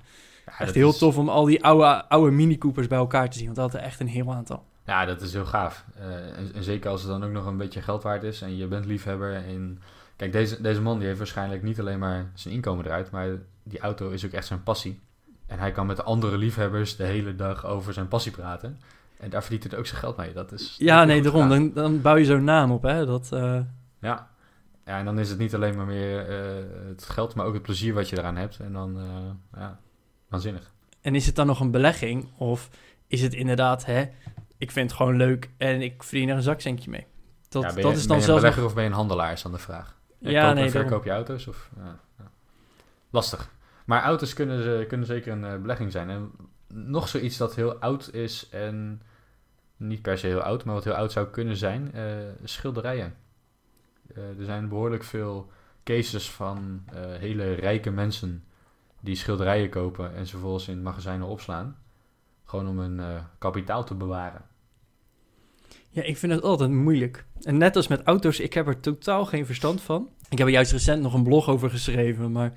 Ja, 0.45 0.59
Echt 0.59 0.75
heel 0.75 0.89
is- 0.89 0.97
tof 0.97 1.17
om 1.17 1.29
al 1.29 1.45
die 1.45 1.63
oude, 1.63 2.09
oude 2.09 2.31
Mini 2.31 2.57
Coopers 2.57 2.87
bij 2.87 2.97
elkaar 2.97 3.29
te 3.29 3.37
zien, 3.37 3.45
want 3.45 3.57
dat 3.57 3.71
had 3.71 3.81
er 3.81 3.87
echt 3.87 3.99
een 3.99 4.07
heel 4.07 4.33
aantal. 4.33 4.63
Ja, 4.85 5.05
dat 5.05 5.21
is 5.21 5.33
heel 5.33 5.45
gaaf. 5.45 5.85
Eh, 5.97 6.37
en, 6.37 6.51
en 6.53 6.63
zeker 6.63 6.89
als 6.89 7.01
het 7.01 7.11
dan 7.11 7.23
ook 7.23 7.31
nog 7.31 7.45
een 7.45 7.57
beetje 7.57 7.81
geld 7.81 8.03
waard 8.03 8.23
is 8.23 8.41
en 8.41 8.57
je 8.57 8.67
bent 8.67 8.85
liefhebber. 8.85 9.33
En 9.33 9.81
kijk, 10.15 10.31
deze, 10.31 10.61
deze 10.61 10.81
man 10.81 10.97
die 10.97 11.07
heeft 11.07 11.17
waarschijnlijk 11.17 11.63
niet 11.63 11.79
alleen 11.79 11.99
maar 11.99 12.31
zijn 12.33 12.53
inkomen 12.53 12.85
eruit, 12.85 13.11
maar 13.11 13.27
die 13.63 13.79
auto 13.79 14.09
is 14.09 14.25
ook 14.25 14.31
echt 14.31 14.47
zijn 14.47 14.63
passie. 14.63 14.99
En 15.47 15.59
hij 15.59 15.71
kan 15.71 15.85
met 15.85 15.95
de 15.95 16.03
andere 16.03 16.37
liefhebbers 16.37 16.95
de 16.95 17.03
hele 17.03 17.35
dag 17.35 17.65
over 17.65 17.93
zijn 17.93 18.07
passie 18.07 18.31
praten. 18.31 18.79
En 19.19 19.29
daar 19.29 19.41
verdient 19.41 19.71
hij 19.71 19.79
ook 19.79 19.85
zijn 19.85 19.99
geld 19.99 20.17
mee. 20.17 20.33
Dat 20.33 20.51
is 20.51 20.75
Ja, 20.77 20.97
dat 20.97 21.07
nee, 21.07 21.21
daarom. 21.21 21.49
Dan, 21.49 21.73
dan 21.73 22.01
bouw 22.01 22.15
je 22.15 22.25
zo'n 22.25 22.43
naam 22.43 22.71
op, 22.71 22.83
hè. 22.83 23.05
Dat, 23.05 23.31
eh, 23.31 23.59
Ja. 23.99 24.29
ja, 24.85 24.97
en 24.99 25.05
dan 25.05 25.19
is 25.19 25.29
het 25.29 25.37
niet 25.37 25.55
alleen 25.55 25.75
maar 25.75 25.85
meer 25.85 26.29
eh, 26.29 26.63
het 26.87 27.03
geld, 27.03 27.35
maar 27.35 27.45
ook 27.45 27.53
het 27.53 27.63
plezier 27.63 27.93
wat 27.93 28.09
je 28.09 28.17
eraan 28.17 28.35
hebt. 28.35 28.59
En 28.59 28.73
dan, 28.73 28.97
ja, 29.55 29.79
waanzinnig. 30.27 30.71
En 31.01 31.15
is 31.15 31.25
het 31.25 31.35
dan 31.35 31.47
nog 31.47 31.59
een 31.59 31.71
belegging? 31.71 32.27
Of 32.37 32.69
is 33.07 33.21
het 33.21 33.33
inderdaad, 33.33 33.85
hè, 33.85 34.05
ik 34.57 34.71
vind 34.71 34.89
het 34.89 34.97
gewoon 34.99 35.15
leuk 35.17 35.49
en 35.57 35.81
ik 35.81 36.03
verdien 36.03 36.29
er 36.29 36.35
een 36.35 36.41
zakcentje 36.41 36.89
mee? 36.89 37.05
Dat, 37.49 37.63
ja, 37.63 37.73
ben 37.73 37.83
dat 37.83 37.91
je, 37.91 37.97
is 37.97 37.99
ben 37.99 38.07
dan 38.07 38.15
je 38.17 38.21
een 38.21 38.27
zelfs 38.27 38.41
belegger 38.41 38.61
nog... 38.61 38.69
of 38.69 38.75
ben 38.75 38.83
je 38.83 38.89
een 38.89 38.95
handelaar, 38.95 39.31
is 39.31 39.41
dan 39.41 39.51
de 39.51 39.57
vraag. 39.57 39.97
Ja, 40.19 40.29
Ja, 40.29 40.45
koop 40.47 40.55
nee, 40.55 40.69
verkoop 40.69 41.03
je 41.03 41.11
auto's? 41.11 41.47
Of, 41.47 41.69
ja, 41.77 41.99
ja. 42.17 42.31
lastig. 43.09 43.51
Maar 43.85 44.01
auto's 44.03 44.33
kunnen, 44.33 44.63
ze- 44.63 44.85
kunnen 44.87 45.07
zeker 45.07 45.31
een 45.31 45.45
eh, 45.45 45.61
belegging 45.61 45.91
zijn. 45.91 46.09
En 46.09 46.31
nog 46.73 47.07
zoiets 47.07 47.37
dat 47.37 47.55
heel 47.55 47.73
oud 47.75 48.13
is 48.13 48.49
en 48.49 49.01
niet 49.77 50.01
per 50.01 50.17
se 50.17 50.27
heel 50.27 50.41
oud, 50.41 50.63
maar 50.65 50.73
wat 50.75 50.83
heel 50.83 50.93
oud 50.93 51.11
zou 51.11 51.27
kunnen 51.27 51.57
zijn, 51.57 51.93
eh, 51.93 52.03
schilderijen. 52.43 53.15
Eh, 54.15 54.39
er 54.39 54.45
zijn 54.45 54.69
behoorlijk 54.69 55.03
veel 55.03 55.51
cases 55.83 56.31
van 56.31 56.83
eh, 56.93 56.99
hele 57.01 57.53
rijke 57.53 57.91
mensen 57.91 58.43
die 59.01 59.15
schilderijen 59.15 59.69
kopen 59.69 60.15
en 60.15 60.25
ze 60.25 60.31
vervolgens 60.31 60.67
in 60.67 60.81
magazijnen 60.81 61.27
opslaan. 61.27 61.77
Gewoon 62.45 62.67
om 62.67 62.79
hun 62.79 62.99
eh, 62.99 63.23
kapitaal 63.37 63.83
te 63.83 63.95
bewaren. 63.95 64.41
Ja, 65.89 66.03
ik 66.03 66.17
vind 66.17 66.31
het 66.31 66.41
altijd 66.41 66.71
moeilijk. 66.71 67.25
En 67.41 67.57
net 67.57 67.75
als 67.75 67.87
met 67.87 68.03
auto's, 68.03 68.39
ik 68.39 68.53
heb 68.53 68.67
er 68.67 68.79
totaal 68.79 69.25
geen 69.25 69.45
verstand 69.45 69.81
van. 69.81 70.09
Ik 70.29 70.37
heb 70.37 70.47
er 70.47 70.53
juist 70.53 70.71
recent 70.71 71.01
nog 71.01 71.13
een 71.13 71.23
blog 71.23 71.49
over 71.49 71.69
geschreven, 71.69 72.31
maar 72.31 72.53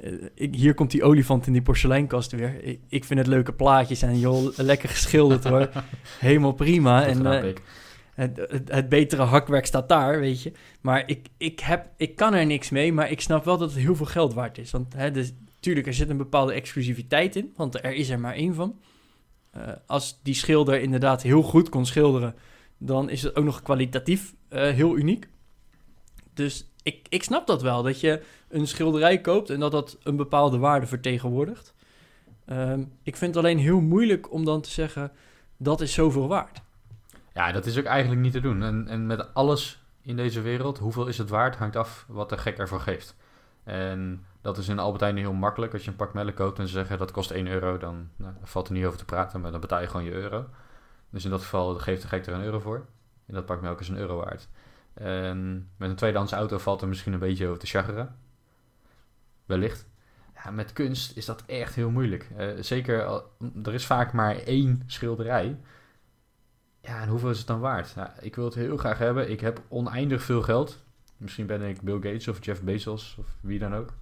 eh, 0.00 0.12
ik, 0.34 0.54
hier 0.54 0.74
komt 0.74 0.90
die 0.90 1.04
olifant 1.04 1.46
in 1.46 1.52
die 1.52 1.62
porseleinkast 1.62 2.32
weer. 2.32 2.64
Ik, 2.64 2.80
ik 2.88 3.04
vind 3.04 3.18
het 3.18 3.28
leuke 3.28 3.52
plaatjes 3.52 4.02
en 4.02 4.18
joh, 4.18 4.56
lekker 4.56 4.88
geschilderd 4.88 5.44
hoor. 5.44 5.70
Helemaal 6.18 6.52
prima. 6.52 6.98
Goed 6.98 7.08
en 7.08 7.26
eh, 7.26 7.52
het, 8.14 8.36
het, 8.36 8.72
het 8.72 8.88
betere 8.88 9.22
hakwerk 9.22 9.66
staat 9.66 9.88
daar, 9.88 10.20
weet 10.20 10.42
je. 10.42 10.52
Maar 10.80 11.02
ik, 11.06 11.28
ik, 11.36 11.60
heb, 11.60 11.88
ik 11.96 12.16
kan 12.16 12.34
er 12.34 12.46
niks 12.46 12.70
mee, 12.70 12.92
maar 12.92 13.10
ik 13.10 13.20
snap 13.20 13.44
wel 13.44 13.58
dat 13.58 13.70
het 13.70 13.78
heel 13.78 13.96
veel 13.96 14.06
geld 14.06 14.34
waard 14.34 14.58
is. 14.58 14.70
Want 14.70 14.92
hè, 14.92 15.10
dus, 15.10 15.32
tuurlijk, 15.60 15.86
er 15.86 15.94
zit 15.94 16.08
een 16.08 16.16
bepaalde 16.16 16.52
exclusiviteit 16.52 17.36
in, 17.36 17.52
want 17.56 17.74
er 17.74 17.94
is 17.94 18.08
er 18.08 18.20
maar 18.20 18.34
één 18.34 18.54
van. 18.54 18.80
Eh, 19.56 19.72
als 19.86 20.18
die 20.22 20.34
schilder 20.34 20.80
inderdaad 20.80 21.22
heel 21.22 21.42
goed 21.42 21.68
kon 21.68 21.86
schilderen, 21.86 22.34
dan 22.78 23.10
is 23.10 23.22
het 23.22 23.36
ook 23.36 23.44
nog 23.44 23.62
kwalitatief 23.62 24.34
eh, 24.48 24.70
heel 24.70 24.96
uniek. 24.96 25.28
Dus 26.34 26.70
ik, 26.82 27.06
ik 27.08 27.22
snap 27.22 27.46
dat 27.46 27.62
wel, 27.62 27.82
dat 27.82 28.00
je 28.00 28.22
een 28.48 28.66
schilderij 28.66 29.20
koopt 29.20 29.50
en 29.50 29.60
dat 29.60 29.72
dat 29.72 29.98
een 30.02 30.16
bepaalde 30.16 30.58
waarde 30.58 30.86
vertegenwoordigt. 30.86 31.74
Ehm, 32.44 32.84
ik 33.02 33.16
vind 33.16 33.34
het 33.34 33.44
alleen 33.44 33.58
heel 33.58 33.80
moeilijk 33.80 34.32
om 34.32 34.44
dan 34.44 34.60
te 34.60 34.70
zeggen, 34.70 35.12
dat 35.56 35.80
is 35.80 35.92
zoveel 35.92 36.28
waard. 36.28 36.60
Ja, 37.34 37.52
dat 37.52 37.66
is 37.66 37.78
ook 37.78 37.84
eigenlijk 37.84 38.20
niet 38.20 38.32
te 38.32 38.40
doen. 38.40 38.62
En, 38.62 38.88
en 38.88 39.06
met 39.06 39.34
alles 39.34 39.82
in 40.02 40.16
deze 40.16 40.40
wereld, 40.40 40.78
hoeveel 40.78 41.06
is 41.06 41.18
het 41.18 41.28
waard, 41.28 41.56
hangt 41.56 41.76
af 41.76 42.04
wat 42.08 42.28
de 42.28 42.38
gek 42.38 42.58
ervoor 42.58 42.80
geeft. 42.80 43.16
En 43.64 44.24
dat 44.46 44.58
is 44.58 44.68
in 44.68 44.78
Albert 44.78 45.16
heel 45.18 45.32
makkelijk. 45.32 45.72
Als 45.72 45.84
je 45.84 45.90
een 45.90 45.96
pak 45.96 46.14
melk 46.14 46.34
koopt 46.34 46.58
en 46.58 46.66
ze 46.66 46.72
zeggen 46.72 46.98
dat 46.98 47.10
kost 47.10 47.30
1 47.30 47.46
euro, 47.46 47.78
dan 47.78 48.08
nou, 48.16 48.34
valt 48.42 48.68
er 48.68 48.74
niet 48.74 48.84
over 48.84 48.98
te 48.98 49.04
praten, 49.04 49.40
maar 49.40 49.50
dan 49.50 49.60
betaal 49.60 49.80
je 49.80 49.86
gewoon 49.86 50.04
je 50.04 50.12
euro. 50.12 50.48
Dus 51.10 51.24
in 51.24 51.30
dat 51.30 51.40
geval 51.40 51.74
geeft 51.74 52.02
de 52.02 52.08
gek 52.08 52.26
er 52.26 52.32
een 52.32 52.42
euro 52.42 52.58
voor. 52.58 52.86
En 53.26 53.34
dat 53.34 53.46
pak 53.46 53.60
melk 53.60 53.80
is 53.80 53.88
een 53.88 53.98
euro 53.98 54.16
waard. 54.16 54.48
En 54.94 55.70
met 55.76 55.90
een 55.90 55.96
tweedehands 55.96 56.32
auto 56.32 56.58
valt 56.58 56.82
er 56.82 56.88
misschien 56.88 57.12
een 57.12 57.18
beetje 57.18 57.46
over 57.46 57.58
te 57.58 57.66
chargeren. 57.66 58.16
Wellicht. 59.46 59.86
Ja, 60.34 60.50
met 60.50 60.72
kunst 60.72 61.16
is 61.16 61.24
dat 61.24 61.42
echt 61.46 61.74
heel 61.74 61.90
moeilijk. 61.90 62.30
Eh, 62.36 62.48
zeker, 62.60 63.22
er 63.62 63.74
is 63.74 63.86
vaak 63.86 64.12
maar 64.12 64.36
één 64.36 64.82
schilderij. 64.86 65.60
Ja, 66.80 67.00
en 67.02 67.08
hoeveel 67.08 67.30
is 67.30 67.38
het 67.38 67.46
dan 67.46 67.60
waard? 67.60 67.94
Ik 68.20 68.34
wil 68.34 68.44
het 68.44 68.54
heel 68.54 68.76
graag 68.76 68.98
hebben. 68.98 69.30
Ik 69.30 69.40
heb 69.40 69.62
oneindig 69.68 70.22
veel 70.22 70.42
geld. 70.42 70.84
Misschien 71.16 71.46
ben 71.46 71.62
ik 71.62 71.80
Bill 71.80 72.00
Gates 72.00 72.28
of 72.28 72.44
Jeff 72.44 72.62
Bezos 72.62 73.16
of 73.18 73.26
wie 73.40 73.58
dan 73.58 73.74
ook. 73.74 73.92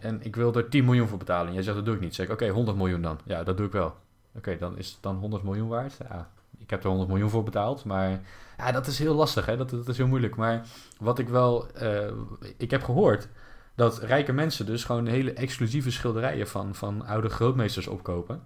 En 0.00 0.22
ik 0.22 0.36
wil 0.36 0.54
er 0.54 0.68
10 0.68 0.84
miljoen 0.84 1.08
voor 1.08 1.18
betalen. 1.18 1.46
En 1.46 1.54
jij 1.54 1.62
zegt, 1.62 1.76
dat 1.76 1.84
doe 1.84 1.94
ik 1.94 2.00
niet. 2.00 2.14
Zeg 2.14 2.26
ik, 2.26 2.32
oké, 2.32 2.48
100 2.48 2.76
miljoen 2.76 3.02
dan. 3.02 3.18
Ja, 3.24 3.42
dat 3.42 3.56
doe 3.56 3.66
ik 3.66 3.72
wel. 3.72 3.94
Oké, 4.36 4.56
dan 4.58 4.78
is 4.78 4.90
het 4.90 4.98
dan 5.00 5.16
100 5.16 5.42
miljoen 5.42 5.68
waard. 5.68 5.96
Ja, 6.08 6.30
ik 6.58 6.70
heb 6.70 6.82
er 6.82 6.88
100 6.88 7.08
miljoen 7.08 7.30
voor 7.30 7.42
betaald. 7.42 7.84
Maar 7.84 8.20
ja, 8.58 8.72
dat 8.72 8.86
is 8.86 8.98
heel 8.98 9.14
lastig. 9.14 9.46
Hè? 9.46 9.56
Dat, 9.56 9.88
is 9.88 9.96
heel 9.96 10.06
moeilijk. 10.06 10.36
Maar 10.36 10.66
wat 10.98 11.18
ik 11.18 11.28
wel... 11.28 11.72
eh, 11.72 12.10
ik 12.56 12.70
heb 12.70 12.82
gehoord 12.82 13.28
dat 13.74 13.98
rijke 13.98 14.32
mensen 14.32 14.66
dus 14.66 14.84
gewoon 14.84 15.06
hele 15.06 15.32
exclusieve 15.32 15.90
schilderijen 15.90 16.48
van, 16.48 16.74
van 16.74 17.06
oude 17.06 17.28
grootmeesters 17.28 17.86
opkopen. 17.86 18.42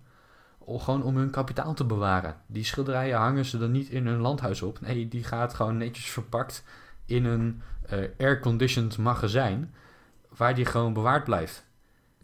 Gewoon 0.66 1.02
om 1.02 1.16
hun 1.16 1.30
kapitaal 1.30 1.74
te 1.74 1.84
bewaren. 1.84 2.36
Die 2.46 2.64
schilderijen 2.64 3.18
hangen 3.18 3.44
ze 3.44 3.58
dan 3.58 3.70
niet 3.70 3.88
in 3.88 4.06
hun 4.06 4.18
landhuis 4.20 4.62
op. 4.62 4.80
Nee, 4.80 5.08
die 5.08 5.24
gaat 5.24 5.54
gewoon 5.54 5.76
netjes 5.76 6.10
verpakt 6.10 6.64
in 7.06 7.24
een 7.24 7.62
eh 7.86 7.98
air-conditioned 8.18 8.98
magazijn. 8.98 9.74
Waar 10.40 10.54
die 10.54 10.64
gewoon 10.64 10.92
bewaard 10.92 11.24
blijft. 11.24 11.66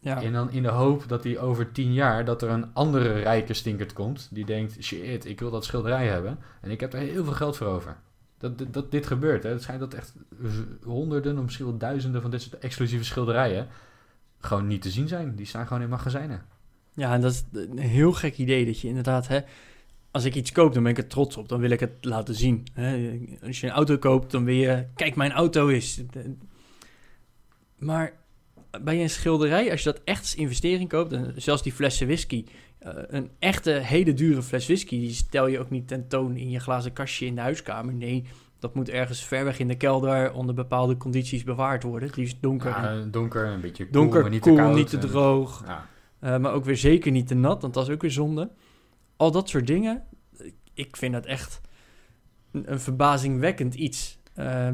Ja. 0.00 0.22
En 0.22 0.32
dan 0.32 0.50
in 0.50 0.62
de 0.62 0.68
hoop 0.68 1.08
dat 1.08 1.22
die 1.22 1.38
over 1.38 1.72
tien 1.72 1.92
jaar... 1.92 2.24
dat 2.24 2.42
er 2.42 2.48
een 2.48 2.74
andere 2.74 3.12
rijke 3.12 3.54
stinkert 3.54 3.92
komt... 3.92 4.28
die 4.30 4.44
denkt, 4.44 4.76
shit, 4.82 5.24
ik 5.24 5.40
wil 5.40 5.50
dat 5.50 5.64
schilderij 5.64 6.06
hebben... 6.06 6.38
en 6.60 6.70
ik 6.70 6.80
heb 6.80 6.92
er 6.92 6.98
heel 6.98 7.24
veel 7.24 7.32
geld 7.32 7.56
voor 7.56 7.66
over. 7.66 7.96
Dat, 8.38 8.58
dat, 8.58 8.72
dat 8.74 8.90
dit 8.90 9.06
gebeurt, 9.06 9.42
hè. 9.42 9.50
Het 9.50 9.62
schijnt 9.62 9.80
dat 9.80 9.94
echt 9.94 10.14
honderden... 10.82 11.36
of 11.36 11.42
misschien 11.42 11.66
wel 11.66 11.78
duizenden 11.78 12.22
van 12.22 12.30
dit 12.30 12.42
soort 12.42 12.58
exclusieve 12.58 13.04
schilderijen... 13.04 13.68
gewoon 14.38 14.66
niet 14.66 14.82
te 14.82 14.90
zien 14.90 15.08
zijn. 15.08 15.34
Die 15.34 15.46
staan 15.46 15.66
gewoon 15.66 15.82
in 15.82 15.88
magazijnen. 15.88 16.42
Ja, 16.94 17.12
en 17.12 17.20
dat 17.20 17.32
is 17.32 17.44
een 17.52 17.78
heel 17.78 18.12
gek 18.12 18.38
idee 18.38 18.66
dat 18.66 18.80
je 18.80 18.88
inderdaad, 18.88 19.28
hè, 19.28 19.40
als 20.10 20.24
ik 20.24 20.34
iets 20.34 20.52
koop, 20.52 20.74
dan 20.74 20.82
ben 20.82 20.92
ik 20.92 20.98
er 20.98 21.06
trots 21.06 21.36
op. 21.36 21.48
Dan 21.48 21.60
wil 21.60 21.70
ik 21.70 21.80
het 21.80 21.92
laten 22.00 22.34
zien. 22.34 22.66
Hè. 22.72 23.18
Als 23.42 23.60
je 23.60 23.66
een 23.66 23.72
auto 23.72 23.98
koopt, 23.98 24.30
dan 24.30 24.44
wil 24.44 24.54
je, 24.54 24.86
kijk, 24.94 25.16
mijn 25.16 25.32
auto 25.32 25.68
is. 25.68 26.02
Maar 27.78 28.12
bij 28.82 29.02
een 29.02 29.10
schilderij, 29.10 29.70
als 29.70 29.82
je 29.82 29.92
dat 29.92 30.00
echt 30.04 30.20
als 30.20 30.34
investering 30.34 30.88
koopt, 30.88 31.12
en 31.12 31.32
zelfs 31.36 31.62
die 31.62 31.72
flessen 31.72 32.06
whisky, 32.06 32.44
eh, 32.78 32.92
een 33.06 33.30
echte 33.38 33.70
hele 33.70 34.14
dure 34.14 34.42
fles 34.42 34.66
whisky, 34.66 35.00
die 35.00 35.12
stel 35.12 35.46
je 35.46 35.58
ook 35.58 35.70
niet 35.70 35.88
tentoon 35.88 36.36
in 36.36 36.50
je 36.50 36.60
glazen 36.60 36.92
kastje 36.92 37.26
in 37.26 37.34
de 37.34 37.40
huiskamer. 37.40 37.94
Nee, 37.94 38.24
dat 38.58 38.74
moet 38.74 38.88
ergens 38.88 39.24
ver 39.24 39.44
weg 39.44 39.58
in 39.58 39.68
de 39.68 39.76
kelder 39.76 40.32
onder 40.32 40.54
bepaalde 40.54 40.96
condities 40.96 41.44
bewaard 41.44 41.82
worden. 41.82 42.08
Het 42.08 42.16
liefst 42.16 42.36
donker, 42.40 42.70
Ja, 42.70 43.04
donker, 43.10 43.46
een 43.46 43.60
beetje 43.60 43.84
koel, 43.84 43.92
donker, 43.92 44.20
maar 44.20 44.30
niet 44.30 44.40
koel, 44.40 44.54
te 44.56 44.62
koud. 44.62 44.74
niet 44.74 44.88
te 44.88 44.98
droog. 44.98 45.62
Ja. 45.66 45.88
Uh, 46.22 46.38
maar 46.38 46.52
ook 46.52 46.64
weer 46.64 46.76
zeker 46.76 47.10
niet 47.12 47.26
te 47.26 47.34
nat, 47.34 47.62
want 47.62 47.74
dat 47.74 47.88
is 47.88 47.94
ook 47.94 48.00
weer 48.00 48.10
zonde. 48.10 48.50
Al 49.16 49.30
dat 49.30 49.48
soort 49.48 49.66
dingen, 49.66 50.04
ik 50.74 50.96
vind 50.96 51.12
dat 51.12 51.26
echt 51.26 51.60
een, 52.52 52.72
een 52.72 52.80
verbazingwekkend 52.80 53.74
iets. 53.74 54.18
Uh, 54.38 54.68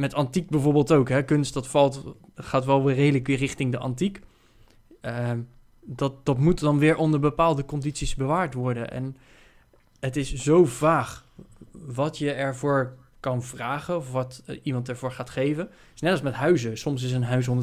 met 0.00 0.14
antiek 0.14 0.48
bijvoorbeeld 0.48 0.92
ook. 0.92 1.08
Hè. 1.08 1.22
Kunst 1.22 1.54
dat 1.54 1.66
valt, 1.66 2.02
gaat 2.34 2.64
wel 2.64 2.84
weer 2.84 2.94
redelijk 2.94 3.26
weer 3.26 3.36
richting 3.36 3.72
de 3.72 3.78
antiek. 3.78 4.20
Uh, 5.02 5.30
dat, 5.80 6.26
dat 6.26 6.38
moet 6.38 6.60
dan 6.60 6.78
weer 6.78 6.96
onder 6.96 7.20
bepaalde 7.20 7.64
condities 7.64 8.14
bewaard 8.14 8.54
worden. 8.54 8.90
En 8.90 9.16
het 10.00 10.16
is 10.16 10.34
zo 10.34 10.64
vaag 10.64 11.24
wat 11.72 12.18
je 12.18 12.32
ervoor 12.32 12.96
kan 13.20 13.42
vragen 13.42 13.96
of 13.96 14.12
wat 14.12 14.42
uh, 14.46 14.60
iemand 14.62 14.88
ervoor 14.88 15.12
gaat 15.12 15.30
geven. 15.30 15.70
Net 15.96 16.12
als 16.12 16.22
met 16.22 16.34
huizen. 16.34 16.78
Soms 16.78 17.02
is 17.02 17.12
een 17.12 17.22
huis 17.22 17.48
140.000 17.48 17.54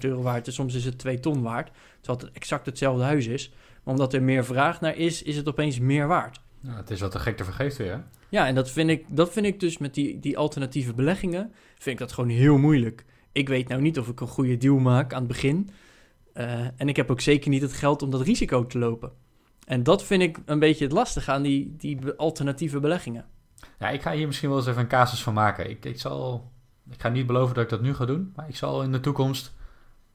euro 0.00 0.22
waard 0.22 0.46
en 0.46 0.52
soms 0.52 0.74
is 0.74 0.84
het 0.84 0.98
2 0.98 1.20
ton 1.20 1.42
waard. 1.42 1.70
Terwijl 2.00 2.26
het 2.26 2.36
exact 2.36 2.66
hetzelfde 2.66 3.04
huis 3.04 3.26
is. 3.26 3.52
Maar 3.82 3.94
omdat 3.94 4.12
er 4.12 4.22
meer 4.22 4.44
vraag 4.44 4.80
naar 4.80 4.96
is, 4.96 5.22
is 5.22 5.36
het 5.36 5.48
opeens 5.48 5.78
meer 5.78 6.06
waard. 6.06 6.40
Het 6.66 6.90
is 6.90 7.00
wat 7.00 7.12
de 7.12 7.18
gek 7.18 7.36
te 7.36 7.44
vergeeft 7.44 7.76
weer? 7.76 8.04
Ja, 8.28 8.46
en 8.46 8.54
dat 8.54 8.70
vind 8.70 8.90
ik, 8.90 9.04
dat 9.08 9.32
vind 9.32 9.46
ik 9.46 9.60
dus 9.60 9.78
met 9.78 9.94
die, 9.94 10.20
die 10.20 10.38
alternatieve 10.38 10.94
beleggingen, 10.94 11.52
vind 11.74 12.00
ik 12.00 12.06
dat 12.06 12.12
gewoon 12.12 12.30
heel 12.30 12.58
moeilijk. 12.58 13.04
Ik 13.32 13.48
weet 13.48 13.68
nou 13.68 13.80
niet 13.80 13.98
of 13.98 14.08
ik 14.08 14.20
een 14.20 14.26
goede 14.26 14.56
deal 14.56 14.78
maak 14.78 15.12
aan 15.12 15.18
het 15.18 15.28
begin. 15.28 15.70
Uh, 16.34 16.60
en 16.76 16.88
ik 16.88 16.96
heb 16.96 17.10
ook 17.10 17.20
zeker 17.20 17.50
niet 17.50 17.62
het 17.62 17.72
geld 17.72 18.02
om 18.02 18.10
dat 18.10 18.20
risico 18.20 18.66
te 18.66 18.78
lopen. 18.78 19.12
En 19.66 19.82
dat 19.82 20.04
vind 20.04 20.22
ik 20.22 20.38
een 20.44 20.58
beetje 20.58 20.84
het 20.84 20.92
lastige 20.92 21.30
aan 21.30 21.42
die, 21.42 21.74
die 21.76 22.12
alternatieve 22.12 22.80
beleggingen. 22.80 23.24
Ja, 23.78 23.88
ik 23.88 24.02
ga 24.02 24.12
hier 24.12 24.26
misschien 24.26 24.48
wel 24.48 24.58
eens 24.58 24.66
even 24.66 24.80
een 24.80 24.88
casus 24.88 25.22
van 25.22 25.34
maken. 25.34 25.70
Ik, 25.70 25.84
ik 25.84 26.00
zal... 26.00 26.50
Ik 26.90 27.00
ga 27.00 27.08
niet 27.08 27.26
beloven 27.26 27.54
dat 27.54 27.64
ik 27.64 27.70
dat 27.70 27.80
nu 27.80 27.94
ga 27.94 28.04
doen, 28.04 28.32
maar 28.36 28.48
ik 28.48 28.56
zal 28.56 28.82
in 28.82 28.92
de 28.92 29.00
toekomst 29.00 29.54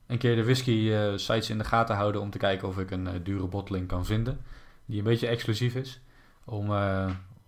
een 0.08 0.18
keer 0.18 0.36
de 0.36 0.44
whisky 0.44 0.72
uh, 0.72 1.12
sites 1.16 1.50
in 1.50 1.58
de 1.58 1.64
gaten 1.64 1.96
houden 1.96 2.22
om 2.22 2.30
te 2.30 2.38
kijken 2.38 2.68
of 2.68 2.78
ik 2.78 2.92
een 2.92 3.06
uh, 3.06 3.12
dure 3.24 3.48
botteling 3.48 3.88
kan 3.88 4.06
vinden 4.06 4.40
die 4.86 4.98
een 4.98 5.04
beetje 5.06 5.28
exclusief 5.28 5.76
is, 5.76 6.02
om, 6.46 6.72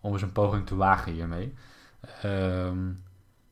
om 0.04 0.14
eens 0.14 0.22
een 0.22 0.32
poging 0.32 0.66
te 0.66 0.76
wagen 0.76 1.12
hiermee. 1.12 1.54
Um, 2.26 3.04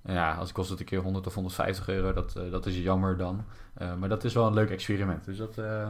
ja, 0.06 0.34
als 0.34 0.52
kost 0.52 0.70
het 0.70 0.80
een 0.80 0.86
keer 0.86 1.00
100 1.00 1.28
of 1.28 1.34
150 1.34 1.88
euro, 1.88 2.14
dat, 2.14 2.36
uh, 2.38 2.52
dat 2.52 2.66
is 2.66 2.78
jammer 2.78 3.18
dan. 3.18 3.46
Uh, 3.82 3.96
maar 3.96 4.10
dat 4.10 4.24
is 4.24 4.34
wel 4.34 4.48
een 4.48 4.54
leuk 4.54 4.70
experiment. 4.70 5.26
Dus 5.26 5.38
dat. 5.38 5.58
Uh, 5.58 5.88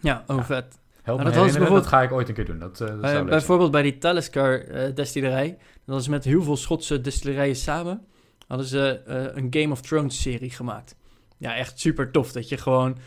ja, 0.00 0.24
oh 0.26 0.36
ja. 0.36 0.44
vet. 0.44 0.78
Help 1.02 1.18
me 1.18 1.30
dat, 1.30 1.52
dat 1.52 1.86
ga 1.86 2.02
ik 2.02 2.12
ooit 2.12 2.28
een 2.28 2.34
keer 2.34 2.44
doen. 2.44 2.58
Dat, 2.58 2.76
dat 2.78 3.00
bij, 3.00 3.24
bijvoorbeeld 3.24 3.70
bij 3.70 3.82
die 3.82 3.98
Talisker 3.98 4.94
destillerij. 4.94 5.58
Dat 5.86 6.00
is 6.00 6.08
met 6.08 6.24
heel 6.24 6.42
veel 6.42 6.56
Schotse 6.56 7.00
destillerijen 7.00 7.56
samen. 7.56 8.06
Hadden 8.46 8.66
ze 8.66 9.02
een 9.34 9.46
Game 9.50 9.72
of 9.72 9.80
Thrones 9.80 10.22
serie 10.22 10.50
gemaakt. 10.50 10.96
Ja, 11.36 11.56
echt 11.56 11.80
super 11.80 12.10
tof. 12.10 12.32
Dat 12.32 12.48
je 12.48 12.56
gewoon 12.56 12.98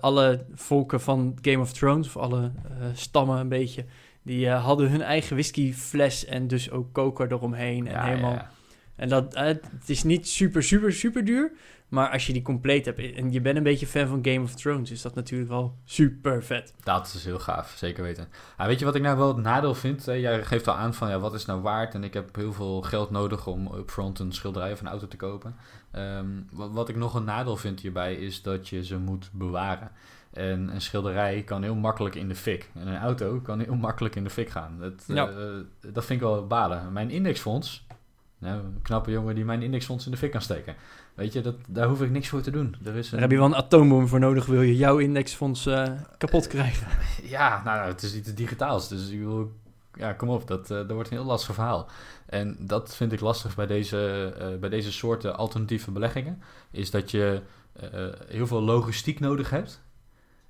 alle 0.00 0.46
volken 0.54 1.00
van 1.00 1.38
Game 1.42 1.58
of 1.58 1.72
Thrones, 1.72 2.06
of 2.06 2.16
alle 2.16 2.52
stammen 2.92 3.38
een 3.38 3.48
beetje, 3.48 3.84
die 4.26 4.46
uh, 4.46 4.64
hadden 4.64 4.90
hun 4.90 5.02
eigen 5.02 5.36
whiskyfles 5.36 6.24
en 6.24 6.48
dus 6.48 6.70
ook 6.70 6.92
koker 6.92 7.32
eromheen. 7.32 7.86
En 7.86 7.92
ja, 7.92 8.04
helemaal. 8.04 8.32
Ja. 8.32 8.50
En 8.96 9.08
dat, 9.08 9.34
het 9.34 9.62
is 9.86 10.02
niet 10.02 10.28
super, 10.28 10.62
super, 10.62 10.92
super 10.92 11.24
duur. 11.24 11.52
Maar 11.88 12.10
als 12.10 12.26
je 12.26 12.32
die 12.32 12.42
compleet 12.42 12.84
hebt 12.84 13.14
en 13.14 13.32
je 13.32 13.40
bent 13.40 13.56
een 13.56 13.62
beetje 13.62 13.86
fan 13.86 14.06
van 14.06 14.18
Game 14.24 14.40
of 14.42 14.54
Thrones, 14.54 14.90
is 14.90 15.02
dat 15.02 15.14
natuurlijk 15.14 15.50
wel 15.50 15.76
super 15.84 16.44
vet. 16.44 16.74
Dat 16.84 17.12
is 17.16 17.24
heel 17.24 17.38
gaaf, 17.38 17.74
zeker 17.76 18.02
weten. 18.02 18.28
Ah, 18.56 18.66
weet 18.66 18.78
je 18.78 18.84
wat 18.84 18.94
ik 18.94 19.02
nou 19.02 19.16
wel 19.18 19.28
het 19.28 19.36
nadeel 19.36 19.74
vind? 19.74 20.04
Jij 20.04 20.44
geeft 20.44 20.68
al 20.68 20.74
aan 20.74 20.94
van 20.94 21.08
ja, 21.08 21.18
wat 21.18 21.34
is 21.34 21.44
nou 21.46 21.60
waard? 21.60 21.94
En 21.94 22.04
ik 22.04 22.14
heb 22.14 22.36
heel 22.36 22.52
veel 22.52 22.82
geld 22.82 23.10
nodig 23.10 23.46
om 23.46 23.72
upfront 23.74 24.18
een 24.18 24.32
schilderij 24.32 24.72
of 24.72 24.80
een 24.80 24.88
auto 24.88 25.08
te 25.08 25.16
kopen. 25.16 25.56
Ehm, 25.90 26.26
wat, 26.52 26.70
wat 26.72 26.88
ik 26.88 26.96
nog 26.96 27.14
een 27.14 27.24
nadeel 27.24 27.56
vind 27.56 27.80
hierbij 27.80 28.14
is 28.14 28.42
dat 28.42 28.68
je 28.68 28.84
ze 28.84 28.98
moet 28.98 29.30
bewaren. 29.32 29.90
En 30.32 30.68
een 30.74 30.80
schilderij 30.80 31.42
kan 31.42 31.62
heel 31.62 31.74
makkelijk 31.74 32.14
in 32.14 32.28
de 32.28 32.34
fik. 32.34 32.70
En 32.74 32.86
een 32.86 32.98
auto 32.98 33.40
kan 33.40 33.60
heel 33.60 33.74
makkelijk 33.74 34.16
in 34.16 34.24
de 34.24 34.30
fik 34.30 34.48
gaan. 34.50 34.78
Dat, 34.80 35.04
Ja. 35.06 35.28
eh, 35.28 35.36
dat 35.92 36.04
vind 36.04 36.20
ik 36.20 36.26
wel 36.26 36.46
balen. 36.46 36.92
Mijn 36.92 37.10
indexfonds, 37.10 37.85
nou, 38.46 38.64
een 38.64 38.82
knappe 38.82 39.10
jongen 39.10 39.34
die 39.34 39.44
mijn 39.44 39.62
indexfonds 39.62 40.04
in 40.04 40.10
de 40.10 40.16
fik 40.16 40.30
kan 40.30 40.42
steken. 40.42 40.74
Weet 41.14 41.32
je, 41.32 41.40
dat, 41.40 41.54
daar 41.68 41.88
hoef 41.88 42.02
ik 42.02 42.10
niks 42.10 42.28
voor 42.28 42.40
te 42.40 42.50
doen. 42.50 42.76
Er 42.84 42.96
is 42.96 43.10
Daar 43.10 43.20
heb 43.20 43.30
je 43.30 43.36
wel 43.36 43.46
een 43.46 43.54
atoombom 43.54 44.08
voor 44.08 44.20
nodig, 44.20 44.46
wil 44.46 44.62
je 44.62 44.76
jouw 44.76 44.98
indexfonds 44.98 45.66
eh, 45.66 45.90
kapot 46.18 46.46
krijgen. 46.46 46.86
Ja, 47.22 47.62
nou, 47.64 47.88
het 47.88 48.02
is 48.02 48.14
iets 48.14 48.34
digitaals. 48.34 48.88
Dus 48.88 49.10
ik 49.10 49.18
wil, 49.18 49.52
ja, 49.94 50.12
kom 50.12 50.28
op, 50.28 50.46
dat, 50.46 50.70
eh, 50.70 50.76
dat 50.76 50.90
wordt 50.90 51.10
een 51.10 51.16
heel 51.16 51.26
lastig 51.26 51.54
verhaal. 51.54 51.88
En 52.26 52.56
dat 52.60 52.96
vind 52.96 53.12
ik 53.12 53.20
lastig 53.20 53.54
bij 53.54 53.66
deze, 53.66 54.32
eh, 54.38 54.58
bij 54.58 54.68
deze 54.68 54.92
soorten 54.92 55.36
alternatieve 55.36 55.90
beleggingen. 55.90 56.42
Is 56.70 56.90
dat 56.90 57.10
je 57.10 57.42
eh, 57.72 58.08
heel 58.26 58.46
veel 58.46 58.62
logistiek 58.62 59.20
nodig 59.20 59.50
hebt. 59.50 59.82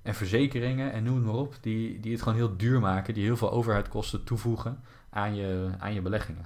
En 0.01 0.15
verzekeringen 0.15 0.91
en 0.91 1.03
noem 1.03 1.15
het 1.15 1.25
maar 1.25 1.35
op. 1.35 1.55
Die, 1.61 1.99
die 1.99 2.11
het 2.11 2.21
gewoon 2.21 2.37
heel 2.37 2.57
duur 2.57 2.79
maken. 2.79 3.13
Die 3.13 3.23
heel 3.23 3.37
veel 3.37 3.51
overheidkosten 3.51 4.23
toevoegen 4.23 4.83
aan 5.09 5.35
je, 5.35 5.69
aan 5.79 5.93
je 5.93 6.01
beleggingen. 6.01 6.45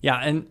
Ja, 0.00 0.22
en 0.22 0.46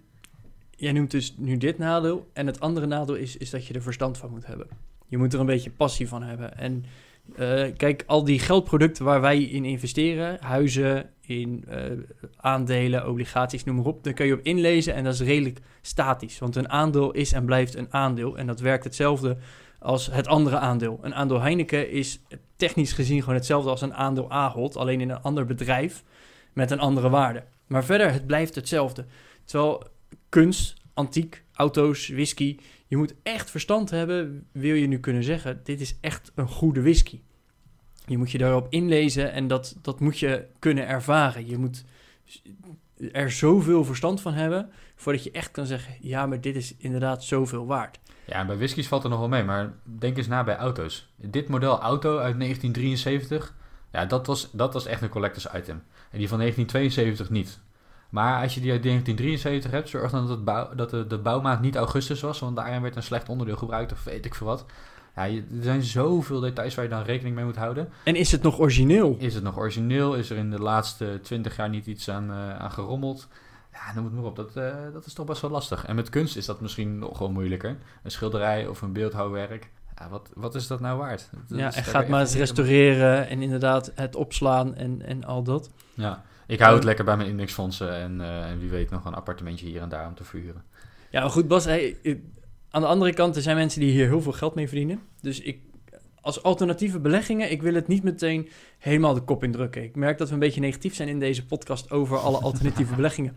jij 0.75 0.91
noemt 0.91 1.11
dus 1.11 1.33
nu 1.37 1.57
dit 1.57 1.77
nadeel. 1.77 2.29
En 2.33 2.47
het 2.47 2.59
andere 2.59 2.85
nadeel 2.85 3.15
is, 3.15 3.37
is 3.37 3.49
dat 3.49 3.65
je 3.65 3.73
er 3.73 3.81
verstand 3.81 4.17
van 4.17 4.29
moet 4.29 4.45
hebben. 4.45 4.67
Je 5.07 5.17
moet 5.17 5.33
er 5.33 5.39
een 5.39 5.45
beetje 5.45 5.71
passie 5.71 6.07
van 6.07 6.23
hebben. 6.23 6.57
En 6.57 6.85
eh, 7.35 7.63
kijk, 7.77 8.03
al 8.07 8.23
die 8.23 8.39
geldproducten 8.39 9.05
waar 9.05 9.21
wij 9.21 9.43
in 9.43 9.65
investeren, 9.65 10.37
huizen, 10.41 11.09
in 11.21 11.65
eh, 11.67 11.81
aandelen, 12.37 13.09
obligaties, 13.09 13.63
noem 13.63 13.75
maar 13.75 13.85
op, 13.85 14.03
daar 14.03 14.13
kun 14.13 14.25
je 14.25 14.33
op 14.33 14.43
inlezen 14.43 14.93
en 14.93 15.03
dat 15.03 15.13
is 15.13 15.21
redelijk 15.21 15.59
statisch. 15.81 16.39
Want 16.39 16.55
een 16.55 16.69
aandeel 16.69 17.11
is 17.11 17.31
en 17.31 17.45
blijft 17.45 17.75
een 17.75 17.93
aandeel 17.93 18.37
en 18.37 18.47
dat 18.47 18.59
werkt 18.59 18.83
hetzelfde 18.83 19.37
als 19.79 20.11
het 20.11 20.27
andere 20.27 20.57
aandeel. 20.57 20.99
Een 21.01 21.15
aandeel 21.15 21.41
Heineken 21.41 21.91
is 21.91 22.21
technisch 22.55 22.93
gezien 22.93 23.19
gewoon 23.19 23.35
hetzelfde 23.35 23.69
als 23.69 23.81
een 23.81 23.93
aandeel 23.93 24.31
Ahold, 24.31 24.77
alleen 24.77 25.01
in 25.01 25.09
een 25.09 25.21
ander 25.21 25.45
bedrijf 25.45 26.03
met 26.53 26.71
een 26.71 26.79
andere 26.79 27.09
waarde. 27.09 27.43
Maar 27.69 27.83
verder, 27.83 28.11
het 28.11 28.25
blijft 28.27 28.55
hetzelfde. 28.55 29.05
Terwijl 29.45 29.83
kunst, 30.29 30.81
antiek, 30.93 31.43
auto's, 31.53 32.07
whisky, 32.07 32.57
je 32.87 32.97
moet 32.97 33.15
echt 33.23 33.51
verstand 33.51 33.89
hebben, 33.89 34.47
wil 34.51 34.75
je 34.75 34.87
nu 34.87 34.99
kunnen 34.99 35.23
zeggen, 35.23 35.59
dit 35.63 35.81
is 35.81 35.97
echt 36.01 36.31
een 36.35 36.47
goede 36.47 36.81
whisky. 36.81 37.21
Je 38.05 38.17
moet 38.17 38.31
je 38.31 38.37
daarop 38.37 38.67
inlezen 38.69 39.31
en 39.31 39.47
dat, 39.47 39.75
dat 39.81 39.99
moet 39.99 40.19
je 40.19 40.45
kunnen 40.59 40.87
ervaren. 40.87 41.47
Je 41.47 41.57
moet 41.57 41.83
er 43.11 43.31
zoveel 43.31 43.85
verstand 43.85 44.21
van 44.21 44.33
hebben, 44.33 44.69
voordat 44.95 45.23
je 45.23 45.31
echt 45.31 45.51
kan 45.51 45.65
zeggen, 45.65 45.95
ja, 46.01 46.25
maar 46.25 46.41
dit 46.41 46.55
is 46.55 46.75
inderdaad 46.77 47.23
zoveel 47.23 47.65
waard. 47.65 47.99
Ja, 48.25 48.35
en 48.35 48.47
bij 48.47 48.57
whiskies 48.57 48.87
valt 48.87 49.03
er 49.03 49.09
nog 49.09 49.19
wel 49.19 49.27
mee. 49.27 49.43
Maar 49.43 49.73
denk 49.83 50.17
eens 50.17 50.27
na 50.27 50.43
bij 50.43 50.55
auto's. 50.55 51.13
Dit 51.15 51.47
model 51.47 51.79
auto 51.79 52.09
uit 52.17 52.39
1973. 52.39 53.55
Ja, 53.91 54.05
dat 54.05 54.27
was, 54.27 54.49
dat 54.51 54.73
was 54.73 54.85
echt 54.85 55.01
een 55.01 55.09
collectors 55.09 55.47
item. 55.55 55.83
En 56.11 56.17
die 56.19 56.27
van 56.27 56.37
1972 56.37 57.29
niet. 57.29 57.59
Maar 58.09 58.41
als 58.41 58.53
je 58.55 58.61
die 58.61 58.71
uit 58.71 58.83
1973 58.83 59.71
hebt, 59.71 59.89
zorg 59.89 60.11
dan 60.11 60.21
dat, 60.27 60.35
het 60.35 60.45
bouw, 60.45 60.75
dat 60.75 60.89
de, 60.89 61.07
de 61.07 61.17
bouwmaat 61.17 61.61
niet 61.61 61.75
augustus 61.75 62.21
was. 62.21 62.39
Want 62.39 62.55
daarin 62.55 62.81
werd 62.81 62.95
een 62.95 63.03
slecht 63.03 63.29
onderdeel 63.29 63.57
gebruikt 63.57 63.91
of 63.91 64.03
weet 64.03 64.25
ik 64.25 64.35
veel 64.35 64.47
wat. 64.47 64.65
Ja, 65.15 65.23
je- 65.23 65.43
er 65.57 65.63
zijn 65.63 65.83
zoveel 65.83 66.39
details 66.39 66.75
waar 66.75 66.83
je 66.83 66.89
dan 66.91 67.03
rekening 67.03 67.35
mee 67.35 67.45
moet 67.45 67.55
houden. 67.55 67.89
En 68.03 68.15
is 68.15 68.31
het 68.31 68.41
nog 68.41 68.59
origineel? 68.59 69.15
Is 69.19 69.33
het 69.33 69.43
nog 69.43 69.57
origineel? 69.57 70.15
Is 70.15 70.29
er 70.29 70.37
in 70.37 70.51
de 70.51 70.59
laatste 70.61 71.19
20 71.23 71.55
jaar 71.55 71.69
niet 71.69 71.85
iets 71.85 72.09
aan, 72.09 72.29
eh, 72.31 72.55
aan 72.59 72.71
gerommeld? 72.71 73.27
Ja, 73.73 73.93
noem 73.95 74.03
het 74.05 74.13
maar 74.13 74.23
op. 74.23 74.35
Dat, 74.35 74.55
eh, 74.55 74.75
dat 74.93 75.05
is 75.05 75.13
toch 75.13 75.25
best 75.25 75.41
wel 75.41 75.51
lastig. 75.51 75.85
En 75.85 75.95
met 75.95 76.09
kunst 76.09 76.37
is 76.37 76.45
dat 76.45 76.61
misschien 76.61 76.99
nog 76.99 77.19
wel 77.19 77.31
moeilijker. 77.31 77.77
Een 78.03 78.11
schilderij 78.11 78.67
of 78.67 78.81
een 78.81 78.93
beeldhouwwerk. 78.93 79.69
Ja, 79.99 80.09
wat, 80.09 80.29
wat 80.33 80.55
is 80.55 80.67
dat 80.67 80.79
nou 80.79 80.97
waard? 80.97 81.29
Dat 81.47 81.59
Ja, 81.59 81.65
en 81.73 81.83
gaat 81.83 82.07
maar 82.07 82.19
eens 82.19 82.33
helemaal- 82.33 82.55
restaureren 82.55 83.27
en 83.27 83.41
inderdaad 83.41 83.91
het 83.95 84.15
opslaan 84.15 84.75
en, 84.75 85.01
en 85.05 85.23
al 85.23 85.43
dat. 85.43 85.69
Ja, 85.93 86.23
ik 86.47 86.59
hou 86.59 86.75
het 86.75 86.83
lekker 86.83 87.05
bij 87.05 87.17
mijn 87.17 87.29
indexfondsen. 87.29 87.93
En, 87.93 88.21
eh, 88.21 88.49
en 88.49 88.59
wie 88.59 88.69
weet 88.69 88.89
nog 88.89 89.05
een 89.05 89.13
appartementje 89.13 89.65
hier 89.65 89.81
en 89.81 89.89
daar 89.89 90.07
om 90.07 90.15
te 90.15 90.23
verhuren. 90.23 90.63
Ja, 91.11 91.21
maar 91.21 91.29
goed 91.29 91.47
Bas, 91.47 91.65
hey, 91.65 91.97
eh, 92.03 92.15
aan 92.69 92.81
de 92.81 92.87
andere 92.87 93.13
kant, 93.13 93.35
er 93.35 93.41
zijn 93.41 93.55
mensen 93.55 93.79
die 93.81 93.91
hier 93.91 94.07
heel 94.07 94.21
veel 94.21 94.31
geld 94.31 94.55
mee 94.55 94.67
verdienen. 94.67 94.99
Dus 95.21 95.39
ik, 95.39 95.59
als 96.21 96.43
alternatieve 96.43 96.99
beleggingen, 96.99 97.51
ik 97.51 97.61
wil 97.61 97.73
het 97.73 97.87
niet 97.87 98.03
meteen 98.03 98.49
helemaal 98.77 99.13
de 99.13 99.21
kop 99.21 99.43
indrukken. 99.43 99.83
Ik 99.83 99.95
merk 99.95 100.17
dat 100.17 100.27
we 100.27 100.33
een 100.33 100.39
beetje 100.39 100.61
negatief 100.61 100.95
zijn 100.95 101.09
in 101.09 101.19
deze 101.19 101.45
podcast 101.45 101.91
over 101.91 102.17
alle 102.17 102.37
alternatieve 102.49 102.95
beleggingen. 102.95 103.35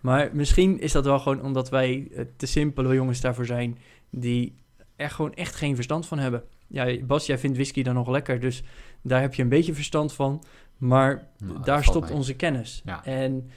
Maar 0.00 0.30
misschien 0.32 0.80
is 0.80 0.92
dat 0.92 1.04
wel 1.04 1.18
gewoon 1.18 1.42
omdat 1.42 1.68
wij 1.70 2.08
eh, 2.16 2.24
te 2.36 2.46
simpele 2.46 2.94
jongens 2.94 3.20
daarvoor 3.20 3.46
zijn, 3.46 3.78
die 4.10 4.54
er 5.02 5.10
gewoon 5.10 5.34
echt 5.34 5.54
geen 5.54 5.74
verstand 5.74 6.06
van 6.06 6.18
hebben. 6.18 6.42
Ja, 6.66 6.96
Bas, 7.04 7.26
jij 7.26 7.38
vindt 7.38 7.56
whisky 7.56 7.82
dan 7.82 7.94
nog 7.94 8.08
lekker, 8.08 8.40
dus 8.40 8.62
daar 9.02 9.20
heb 9.20 9.34
je 9.34 9.42
een 9.42 9.48
beetje 9.48 9.74
verstand 9.74 10.12
van. 10.12 10.42
Maar 10.76 11.28
Nou, 11.38 11.62
daar 11.62 11.84
stopt 11.84 12.08
mee. 12.08 12.16
onze 12.16 12.34
kennis. 12.34 12.82
Ja. 12.84 13.04
En 13.04 13.50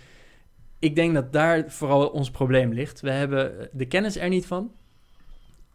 ik 0.79 0.95
denk 0.95 1.13
dat 1.13 1.33
daar 1.33 1.63
vooral 1.67 2.07
ons 2.07 2.31
probleem 2.31 2.73
ligt. 2.73 3.01
We 3.01 3.11
hebben 3.11 3.69
de 3.71 3.85
kennis 3.85 4.17
er 4.17 4.29
niet 4.29 4.45
van. 4.45 4.71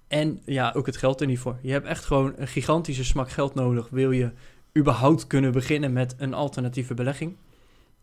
En 0.08 0.40
ja, 0.44 0.72
ook 0.76 0.86
het 0.86 0.96
geld 0.96 1.20
er 1.20 1.26
niet 1.26 1.38
voor. 1.38 1.58
Je 1.62 1.72
hebt 1.72 1.86
echt 1.86 2.04
gewoon 2.04 2.32
een 2.36 2.48
gigantische 2.48 3.04
smak 3.04 3.30
geld 3.30 3.54
nodig. 3.54 3.88
Wil 3.90 4.10
je 4.10 4.30
überhaupt 4.78 5.26
kunnen 5.26 5.52
beginnen 5.52 5.92
met 5.92 6.14
een 6.18 6.34
alternatieve 6.34 6.94
belegging? 6.94 7.36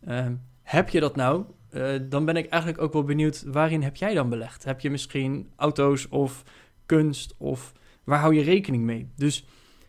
Ehm, 0.06 0.34
heb 0.62 0.88
je 0.88 1.00
dat 1.00 1.16
nou? 1.16 1.44
Eh, 1.70 1.88
dan 2.02 2.24
ben 2.24 2.36
ik 2.36 2.48
eigenlijk 2.48 2.82
ook 2.82 2.92
wel 2.92 3.04
benieuwd, 3.04 3.44
waarin 3.46 3.82
heb 3.82 3.96
jij 3.96 4.14
dan 4.14 4.28
belegd? 4.28 4.64
Heb 4.64 4.80
je 4.80 4.90
misschien 4.90 5.48
auto's 5.56 6.08
of 6.08 6.42
kunst 6.88 7.34
of 7.38 7.72
waar 8.04 8.18
hou 8.18 8.34
je 8.34 8.42
rekening 8.42 8.82
mee? 8.82 9.08
Dus 9.16 9.44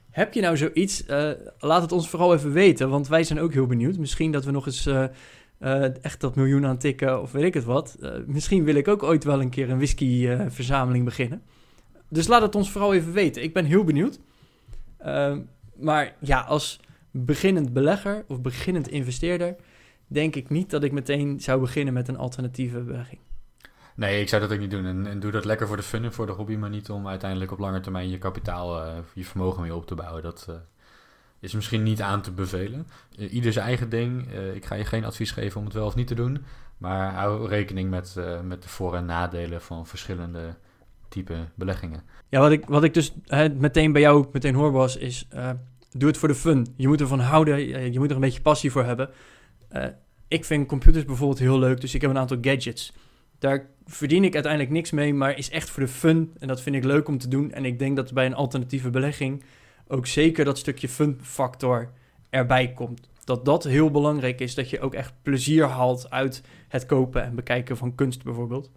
heb 0.10 0.34
je 0.34 0.42
nou 0.42 0.58
zoiets? 0.58 1.06
Eh, 1.06 1.32
laat 1.60 1.82
het 1.82 1.92
ons 1.92 2.10
vooral 2.10 2.34
even 2.34 2.52
weten, 2.52 2.90
want 2.90 3.08
wij 3.08 3.24
zijn 3.24 3.40
ook 3.40 3.54
heel 3.54 3.66
benieuwd. 3.66 3.98
Misschien 3.98 4.32
dat 4.32 4.46
we 4.46 4.52
nog 4.52 4.66
eens 4.66 4.86
eh, 4.86 5.04
eh, 5.58 6.04
echt 6.04 6.22
dat 6.22 6.36
miljoen 6.36 6.66
aantikken 6.66 7.22
of 7.22 7.32
weet 7.32 7.44
ik 7.44 7.54
het 7.54 7.64
wat. 7.64 7.98
Misschien 8.26 8.64
wil 8.64 8.76
ik 8.76 8.88
ook 8.88 9.04
ooit 9.04 9.24
wel 9.24 9.42
een 9.42 9.50
keer 9.50 9.70
een 9.70 9.78
whisky-verzameling 9.78 11.06
beginnen. 11.06 11.42
Dus 12.10 12.28
laat 12.28 12.42
het 12.42 12.56
ons 12.56 12.72
vooral 12.72 12.94
even 12.94 13.14
weten. 13.14 13.44
Ik 13.44 13.54
ben 13.54 13.66
heel 13.66 13.84
benieuwd. 13.84 14.20
Ehm, 14.98 15.42
maar 15.76 16.16
ja, 16.20 16.42
als 16.42 16.80
beginnend 17.12 17.74
belegger 17.74 18.26
of 18.28 18.42
beginnend 18.42 18.88
investeerder... 18.88 19.56
denk 20.08 20.36
ik 20.36 20.50
niet 20.50 20.70
dat 20.70 20.84
ik 20.84 20.92
meteen 20.92 21.40
zou 21.40 21.60
beginnen 21.60 21.94
met 21.94 22.08
een 22.08 22.18
alternatieve 22.18 22.80
belegging. 22.80 23.20
Nee, 24.00 24.22
ik 24.22 24.30
zou 24.30 24.42
dat 24.42 24.52
ook 24.52 24.60
niet 24.60 24.72
doen. 24.72 25.06
En, 25.06 25.20
doe 25.20 25.32
dat 25.32 25.46
lekker 25.46 25.68
voor 25.68 25.78
de 25.78 25.84
fun 25.84 26.04
en 26.04 26.14
voor 26.14 26.26
de 26.26 26.32
hobby, 26.32 26.56
maar 26.56 26.70
niet 26.70 26.90
om 26.90 27.08
uiteindelijk 27.08 27.52
op 27.52 27.60
lange 27.60 27.80
termijn 27.80 28.10
je 28.10 28.18
kapitaal, 28.18 28.84
eh, 28.84 28.98
je 29.14 29.26
vermogen 29.26 29.62
mee 29.62 29.76
op 29.76 29.88
te 29.88 29.96
bouwen. 29.96 30.24
Dat 30.24 30.46
eh, 30.50 30.56
is 31.40 31.54
misschien 31.54 31.84
niet 31.84 32.02
aan 32.02 32.22
te 32.22 32.32
bevelen. 32.32 32.88
Eh, 33.18 33.34
ieder 33.34 33.54
zijn 33.54 33.66
eigen 33.66 33.90
ding. 33.90 34.32
Ik 34.54 34.66
ga 34.66 34.76
je 34.76 34.86
geen 34.86 35.06
advies 35.06 35.32
geven 35.32 35.60
om 35.60 35.66
het 35.66 35.74
wel 35.74 35.86
of 35.86 35.96
niet 35.96 36.08
te 36.08 36.16
doen. 36.16 36.44
Maar 36.78 37.14
hou 37.14 37.48
rekening 37.48 37.90
met, 37.90 38.16
met 38.44 38.64
de 38.64 38.70
voor- 38.70 38.96
en 38.96 39.06
nadelen 39.06 39.62
van 39.62 39.88
verschillende 39.88 40.56
type 41.10 41.36
beleggingen. 41.56 42.02
Ja, 42.30 42.40
wat 42.40 42.52
ik, 42.52 42.66
wat 42.66 42.84
ik 42.84 42.94
dus 42.94 43.14
meteen 43.58 43.92
bij 43.92 44.02
jou 44.02 44.26
meteen 44.32 44.56
hoor 44.56 44.72
was, 44.72 44.98
is 44.98 45.28
doe 45.92 46.08
het 46.08 46.18
voor 46.18 46.28
de 46.28 46.36
fun. 46.36 46.74
Je 46.76 46.88
moet 46.88 47.02
ervan 47.02 47.20
houden, 47.20 47.92
je 47.92 48.00
moet 48.00 48.10
er 48.10 48.16
een 48.16 48.22
beetje 48.22 48.42
passie 48.42 48.72
voor 48.72 48.84
hebben. 48.84 49.10
Ik 50.28 50.46
vind 50.46 50.68
computers 50.68 51.06
bijvoorbeeld 51.06 51.40
heel 51.40 51.60
leuk, 51.60 51.82
dus 51.82 51.94
ik 51.94 52.02
heb 52.02 52.10
een 52.10 52.18
aantal 52.18 52.38
gadgets. 52.42 52.94
Daar 53.40 53.70
verdien 53.86 54.24
ik 54.24 54.34
uiteindelijk 54.34 54.74
niks 54.74 54.92
mee, 54.92 55.14
maar 55.14 55.38
is 55.38 55.50
echt 55.50 55.70
voor 55.70 55.84
de 55.84 55.90
fun. 55.90 56.34
En 56.40 56.48
dat 56.48 56.62
vind 56.62 56.76
ik 56.76 56.84
leuk 56.84 57.08
om 57.08 57.18
te 57.18 57.28
doen. 57.28 57.52
En 57.52 57.66
ik 57.66 57.80
denk 57.80 57.96
dat 57.96 58.14
bij 58.14 58.26
een 58.26 58.34
alternatieve 58.34 58.90
belegging 58.90 59.44
ook 59.88 60.08
zeker 60.08 60.46
dat 60.46 60.58
stukje 60.58 60.90
fun 60.90 61.20
factor 61.22 61.92
erbij 62.30 62.74
komt. 62.74 63.10
Dat 63.24 63.46
dat 63.46 63.64
heel 63.64 63.92
belangrijk 63.92 64.42
is, 64.42 64.56
dat 64.56 64.70
je 64.70 64.80
ook 64.80 64.94
echt 64.94 65.14
plezier 65.22 65.66
haalt 65.66 66.10
uit 66.10 66.44
het 66.68 66.86
kopen 66.86 67.24
en 67.24 67.36
bekijken 67.36 67.78
van 67.78 67.96
kunst 67.96 68.24
bijvoorbeeld. 68.24 68.72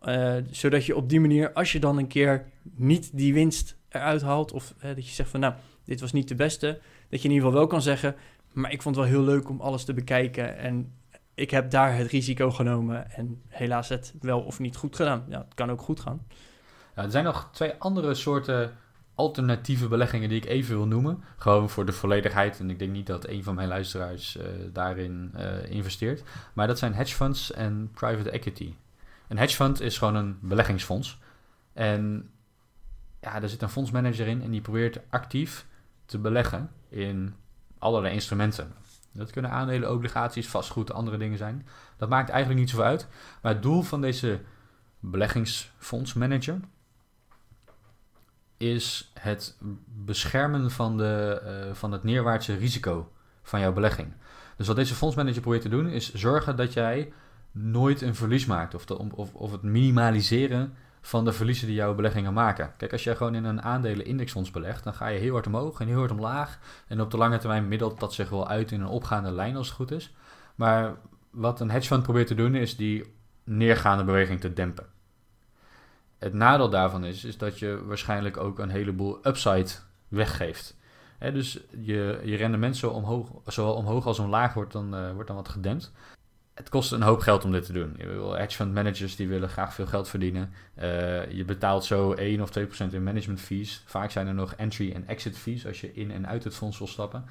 Eh, 0.00 0.34
zodat 0.50 0.86
je 0.86 0.96
op 0.96 1.08
die 1.08 1.20
manier, 1.20 1.52
als 1.52 1.72
je 1.72 1.80
dan 1.80 1.98
een 1.98 2.06
keer 2.06 2.44
niet 2.62 3.10
die 3.12 3.34
winst 3.34 3.76
eruit 3.88 4.22
haalt, 4.22 4.52
of 4.52 4.74
dat 4.80 5.08
je 5.08 5.14
zegt 5.14 5.30
van 5.30 5.40
nou, 5.40 5.54
dit 5.84 6.00
was 6.00 6.12
niet 6.12 6.28
de 6.28 6.34
beste, 6.34 6.66
dat 7.08 7.22
je 7.22 7.28
in 7.28 7.34
ieder 7.34 7.46
geval 7.46 7.52
wel 7.52 7.66
kan 7.66 7.82
zeggen, 7.82 8.14
maar 8.52 8.72
ik 8.72 8.82
vond 8.82 8.96
het 8.96 9.04
wel 9.04 9.14
heel 9.14 9.24
leuk 9.24 9.48
om 9.48 9.60
alles 9.60 9.84
te 9.84 9.94
bekijken 9.94 10.58
en 10.58 10.92
ik 11.36 11.50
heb 11.50 11.70
daar 11.70 11.96
het 11.96 12.10
risico 12.10 12.50
genomen 12.50 13.10
en 13.10 13.42
helaas 13.48 13.88
het 13.88 14.14
wel 14.20 14.40
of 14.40 14.58
niet 14.58 14.76
goed 14.76 14.96
gedaan. 14.96 15.24
Ja, 15.28 15.38
het 15.38 15.54
kan 15.54 15.70
ook 15.70 15.80
goed 15.80 16.00
gaan. 16.00 16.26
Ja, 16.94 17.02
er 17.02 17.10
zijn 17.10 17.24
nog 17.24 17.48
twee 17.52 17.72
andere 17.78 18.14
soorten 18.14 18.76
alternatieve 19.14 19.88
beleggingen 19.88 20.28
die 20.28 20.38
ik 20.38 20.44
even 20.44 20.76
wil 20.76 20.86
noemen. 20.86 21.22
Gewoon 21.36 21.70
voor 21.70 21.86
de 21.86 21.92
volledigheid. 21.92 22.60
En 22.60 22.70
ik 22.70 22.78
denk 22.78 22.92
niet 22.92 23.06
dat 23.06 23.26
een 23.26 23.42
van 23.42 23.54
mijn 23.54 23.68
luisteraars 23.68 24.36
eh, 24.36 24.46
daarin 24.72 25.30
eh, 25.34 25.70
investeert. 25.70 26.22
Maar 26.52 26.66
dat 26.66 26.78
zijn 26.78 26.94
hedge 26.94 27.14
funds 27.14 27.52
en 27.52 27.90
private 27.94 28.30
equity. 28.30 28.74
Een 29.28 29.38
hedge 29.38 29.56
fund 29.56 29.80
is 29.80 29.98
gewoon 29.98 30.14
een 30.14 30.38
beleggingsfonds. 30.40 31.18
En 31.72 32.30
ja, 33.20 33.42
er 33.42 33.48
zit 33.48 33.62
een 33.62 33.68
fondsmanager 33.68 34.26
in 34.26 34.42
en 34.42 34.50
die 34.50 34.60
probeert 34.60 35.00
actief 35.10 35.66
te 36.04 36.18
beleggen 36.18 36.70
in 36.88 37.34
allerlei 37.78 38.14
instrumenten. 38.14 38.72
Dat 39.16 39.30
kunnen 39.30 39.50
aandelen, 39.50 39.92
obligaties, 39.92 40.48
vastgoed, 40.48 40.92
andere 40.92 41.16
dingen 41.16 41.38
zijn. 41.38 41.66
Dat 41.96 42.08
maakt 42.08 42.30
eigenlijk 42.30 42.60
niet 42.60 42.70
zoveel 42.70 42.84
uit. 42.84 43.08
Maar 43.42 43.52
het 43.52 43.62
doel 43.62 43.82
van 43.82 44.00
deze 44.00 44.40
beleggingsfondsmanager 45.00 46.60
is 48.56 49.12
het 49.20 49.56
beschermen 49.84 50.70
van, 50.70 50.96
de, 50.96 51.42
uh, 51.44 51.74
van 51.74 51.92
het 51.92 52.02
neerwaartse 52.02 52.56
risico 52.56 53.12
van 53.42 53.60
jouw 53.60 53.72
belegging. 53.72 54.12
Dus 54.56 54.66
wat 54.66 54.76
deze 54.76 54.94
fondsmanager 54.94 55.40
probeert 55.40 55.62
te 55.62 55.68
doen, 55.68 55.88
is 55.88 56.14
zorgen 56.14 56.56
dat 56.56 56.72
jij 56.72 57.12
nooit 57.52 58.00
een 58.00 58.14
verlies 58.14 58.46
maakt. 58.46 58.74
Of, 58.74 58.90
of, 58.90 59.34
of 59.34 59.52
het 59.52 59.62
minimaliseren 59.62 60.74
van 61.06 61.24
de 61.24 61.32
verliezen 61.32 61.66
die 61.66 61.76
jouw 61.76 61.94
beleggingen 61.94 62.32
maken. 62.32 62.72
Kijk, 62.76 62.92
als 62.92 63.04
jij 63.04 63.16
gewoon 63.16 63.34
in 63.34 63.44
een 63.44 63.62
aandelen-indexfonds 63.62 64.50
belegt, 64.50 64.84
dan 64.84 64.94
ga 64.94 65.06
je 65.06 65.18
heel 65.18 65.32
hard 65.32 65.46
omhoog 65.46 65.80
en 65.80 65.86
heel 65.86 65.98
hard 65.98 66.10
omlaag. 66.10 66.58
En 66.86 67.00
op 67.00 67.10
de 67.10 67.16
lange 67.16 67.38
termijn 67.38 67.68
middelt 67.68 68.00
dat 68.00 68.14
zich 68.14 68.28
wel 68.28 68.48
uit 68.48 68.72
in 68.72 68.80
een 68.80 68.86
opgaande 68.86 69.30
lijn 69.30 69.56
als 69.56 69.66
het 69.66 69.76
goed 69.76 69.90
is. 69.90 70.14
Maar 70.54 70.94
wat 71.30 71.60
een 71.60 71.70
hedge 71.70 71.88
fund 71.88 72.02
probeert 72.02 72.26
te 72.26 72.34
doen, 72.34 72.54
is 72.54 72.76
die 72.76 73.14
neergaande 73.44 74.04
beweging 74.04 74.40
te 74.40 74.52
dempen. 74.52 74.86
Het 76.18 76.32
nadeel 76.32 76.70
daarvan 76.70 77.04
is, 77.04 77.24
is 77.24 77.38
dat 77.38 77.58
je 77.58 77.84
waarschijnlijk 77.84 78.36
ook 78.36 78.58
een 78.58 78.70
heleboel 78.70 79.18
upside 79.26 79.70
weggeeft. 80.08 80.76
dus 81.18 81.60
je, 81.80 82.20
je 82.24 82.36
rendement 82.36 82.76
zo 82.76 82.90
omhoog, 82.90 83.30
zowel 83.46 83.74
omhoog 83.74 84.06
als 84.06 84.18
omlaag 84.18 84.54
wordt 84.54 84.72
dan, 84.72 84.94
uh, 84.94 85.12
wordt 85.12 85.26
dan 85.26 85.36
wat 85.36 85.48
gedempt. 85.48 85.92
Het 86.56 86.68
kost 86.68 86.92
een 86.92 87.02
hoop 87.02 87.20
geld 87.20 87.44
om 87.44 87.52
dit 87.52 87.66
te 87.66 87.72
doen. 87.72 87.96
Hedge 88.36 88.56
fund 88.56 88.74
managers 88.74 89.16
die 89.16 89.28
willen 89.28 89.48
graag 89.48 89.74
veel 89.74 89.86
geld 89.86 90.08
verdienen. 90.08 90.52
Uh, 90.78 91.30
je 91.30 91.44
betaalt 91.44 91.84
zo 91.84 92.12
1 92.12 92.40
of 92.40 92.50
2% 92.58 92.62
in 92.90 93.02
management 93.02 93.40
fees. 93.40 93.82
Vaak 93.86 94.10
zijn 94.10 94.26
er 94.26 94.34
nog 94.34 94.54
entry- 94.54 94.92
en 94.92 95.06
exit 95.06 95.38
fees 95.38 95.66
als 95.66 95.80
je 95.80 95.94
in 95.94 96.10
en 96.10 96.26
uit 96.26 96.44
het 96.44 96.54
fonds 96.54 96.78
wil 96.78 96.86
stappen. 96.86 97.24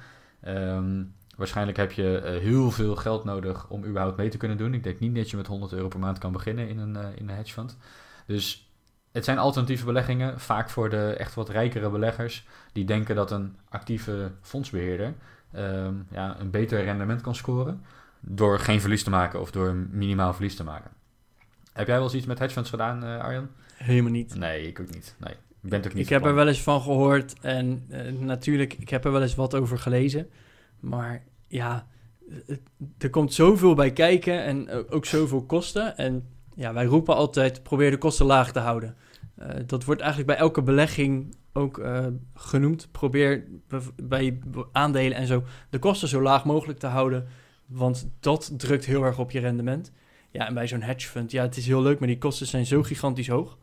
Um, 0.48 1.14
waarschijnlijk 1.36 1.76
heb 1.76 1.92
je 1.92 2.22
uh, 2.24 2.42
heel 2.42 2.70
veel 2.70 2.96
geld 2.96 3.24
nodig 3.24 3.68
om 3.68 3.84
überhaupt 3.84 4.16
mee 4.16 4.28
te 4.28 4.36
kunnen 4.36 4.56
doen. 4.56 4.74
Ik 4.74 4.82
denk 4.82 5.00
niet 5.00 5.14
dat 5.14 5.30
je 5.30 5.36
met 5.36 5.46
100 5.46 5.72
euro 5.72 5.88
per 5.88 5.98
maand 5.98 6.18
kan 6.18 6.32
beginnen 6.32 6.68
in 6.68 6.78
een, 6.78 6.94
uh, 6.96 7.06
in 7.14 7.28
een 7.28 7.36
hedge 7.36 7.52
fund. 7.52 7.76
Dus 8.26 8.70
het 9.12 9.24
zijn 9.24 9.38
alternatieve 9.38 9.84
beleggingen, 9.84 10.40
vaak 10.40 10.70
voor 10.70 10.90
de 10.90 11.14
echt 11.18 11.34
wat 11.34 11.48
rijkere 11.48 11.90
beleggers, 11.90 12.46
die 12.72 12.84
denken 12.84 13.14
dat 13.14 13.30
een 13.30 13.56
actieve 13.68 14.30
fondsbeheerder 14.40 15.14
um, 15.56 16.06
ja, 16.10 16.36
een 16.40 16.50
beter 16.50 16.84
rendement 16.84 17.20
kan 17.20 17.34
scoren 17.34 17.82
door 18.20 18.58
geen 18.58 18.80
verlies 18.80 19.02
te 19.02 19.10
maken 19.10 19.40
of 19.40 19.50
door 19.50 19.74
minimaal 19.74 20.32
verlies 20.32 20.56
te 20.56 20.64
maken. 20.64 20.90
Heb 21.72 21.86
jij 21.86 21.96
wel 21.96 22.04
eens 22.04 22.14
iets 22.14 22.26
met 22.26 22.38
hedge 22.38 22.54
funds 22.54 22.70
gedaan, 22.70 23.04
uh, 23.04 23.18
Arjan? 23.18 23.48
Helemaal 23.74 24.10
niet. 24.10 24.34
Nee, 24.34 24.66
ik 24.66 24.80
ook 24.80 24.94
niet. 24.94 25.14
Nee, 25.18 25.32
ik 25.62 25.70
ben 25.70 25.78
ook 25.78 25.94
niet. 25.94 26.04
Ik 26.04 26.08
heb 26.08 26.24
er 26.24 26.34
wel 26.34 26.48
eens 26.48 26.62
van 26.62 26.80
gehoord 26.80 27.34
en 27.40 27.84
uh, 27.88 28.12
natuurlijk, 28.20 28.72
ik 28.72 28.88
heb 28.88 29.04
er 29.04 29.12
wel 29.12 29.22
eens 29.22 29.34
wat 29.34 29.54
over 29.54 29.78
gelezen. 29.78 30.30
Maar 30.80 31.22
ja, 31.46 31.86
er 32.98 33.10
komt 33.10 33.34
zoveel 33.34 33.74
bij 33.74 33.92
kijken 33.92 34.44
en 34.44 34.70
ook 34.90 35.04
zoveel 35.04 35.42
kosten. 35.42 35.96
En 35.96 36.28
ja, 36.54 36.72
wij 36.72 36.84
roepen 36.84 37.14
altijd, 37.14 37.62
probeer 37.62 37.90
de 37.90 37.98
kosten 37.98 38.26
laag 38.26 38.52
te 38.52 38.58
houden. 38.58 38.96
Uh, 39.38 39.48
dat 39.66 39.84
wordt 39.84 40.00
eigenlijk 40.00 40.30
bij 40.30 40.40
elke 40.40 40.62
belegging 40.62 41.34
ook 41.52 41.78
uh, 41.78 42.06
genoemd. 42.34 42.88
Probeer 42.92 43.44
bij 44.02 44.38
aandelen 44.72 45.16
en 45.16 45.26
zo 45.26 45.44
de 45.70 45.78
kosten 45.78 46.08
zo 46.08 46.22
laag 46.22 46.44
mogelijk 46.44 46.78
te 46.78 46.86
houden. 46.86 47.26
Want 47.66 48.08
dat 48.20 48.52
drukt 48.56 48.84
heel 48.84 49.02
erg 49.02 49.18
op 49.18 49.30
je 49.30 49.40
rendement. 49.40 49.92
Ja, 50.30 50.46
en 50.46 50.54
bij 50.54 50.68
zo'n 50.68 50.82
hedge 50.82 51.08
fund, 51.08 51.30
ja, 51.30 51.42
het 51.42 51.56
is 51.56 51.66
heel 51.66 51.82
leuk, 51.82 51.98
maar 51.98 52.08
die 52.08 52.18
kosten 52.18 52.46
zijn 52.46 52.66
zo 52.66 52.82
gigantisch 52.82 53.28
hoog. 53.28 53.58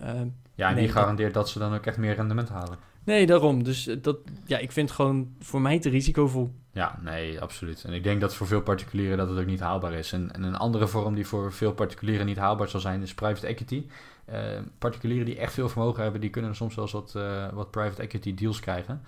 Uh, 0.00 0.06
ja, 0.54 0.68
en 0.68 0.74
nee, 0.74 0.84
die 0.84 0.92
garandeert 0.92 1.34
dat 1.34 1.48
ze 1.48 1.58
dan 1.58 1.74
ook 1.74 1.86
echt 1.86 1.96
meer 1.96 2.14
rendement 2.14 2.48
halen. 2.48 2.78
Nee, 3.04 3.26
daarom. 3.26 3.64
Dus 3.64 3.96
dat, 4.02 4.18
ja, 4.44 4.58
ik 4.58 4.72
vind 4.72 4.90
gewoon 4.90 5.34
voor 5.40 5.60
mij 5.60 5.78
te 5.78 5.88
risicovol. 5.88 6.54
Ja, 6.72 6.98
nee, 7.02 7.40
absoluut. 7.40 7.84
En 7.84 7.92
ik 7.92 8.02
denk 8.02 8.20
dat 8.20 8.34
voor 8.34 8.46
veel 8.46 8.62
particulieren 8.62 9.18
dat 9.18 9.28
het 9.28 9.38
ook 9.38 9.46
niet 9.46 9.60
haalbaar 9.60 9.92
is. 9.92 10.12
En, 10.12 10.32
en 10.32 10.42
een 10.42 10.56
andere 10.56 10.88
vorm 10.88 11.14
die 11.14 11.26
voor 11.26 11.52
veel 11.52 11.72
particulieren 11.72 12.26
niet 12.26 12.36
haalbaar 12.36 12.68
zal 12.68 12.80
zijn, 12.80 13.02
is 13.02 13.14
private 13.14 13.46
equity. 13.46 13.86
Uh, 14.32 14.36
particulieren 14.78 15.26
die 15.26 15.38
echt 15.38 15.52
veel 15.52 15.68
vermogen 15.68 16.02
hebben, 16.02 16.20
die 16.20 16.30
kunnen 16.30 16.54
soms 16.54 16.74
wel 16.74 16.84
eens 16.84 16.92
wat, 16.92 17.14
uh, 17.16 17.48
wat 17.52 17.70
private 17.70 18.02
equity 18.02 18.34
deals 18.34 18.60
krijgen. 18.60 19.02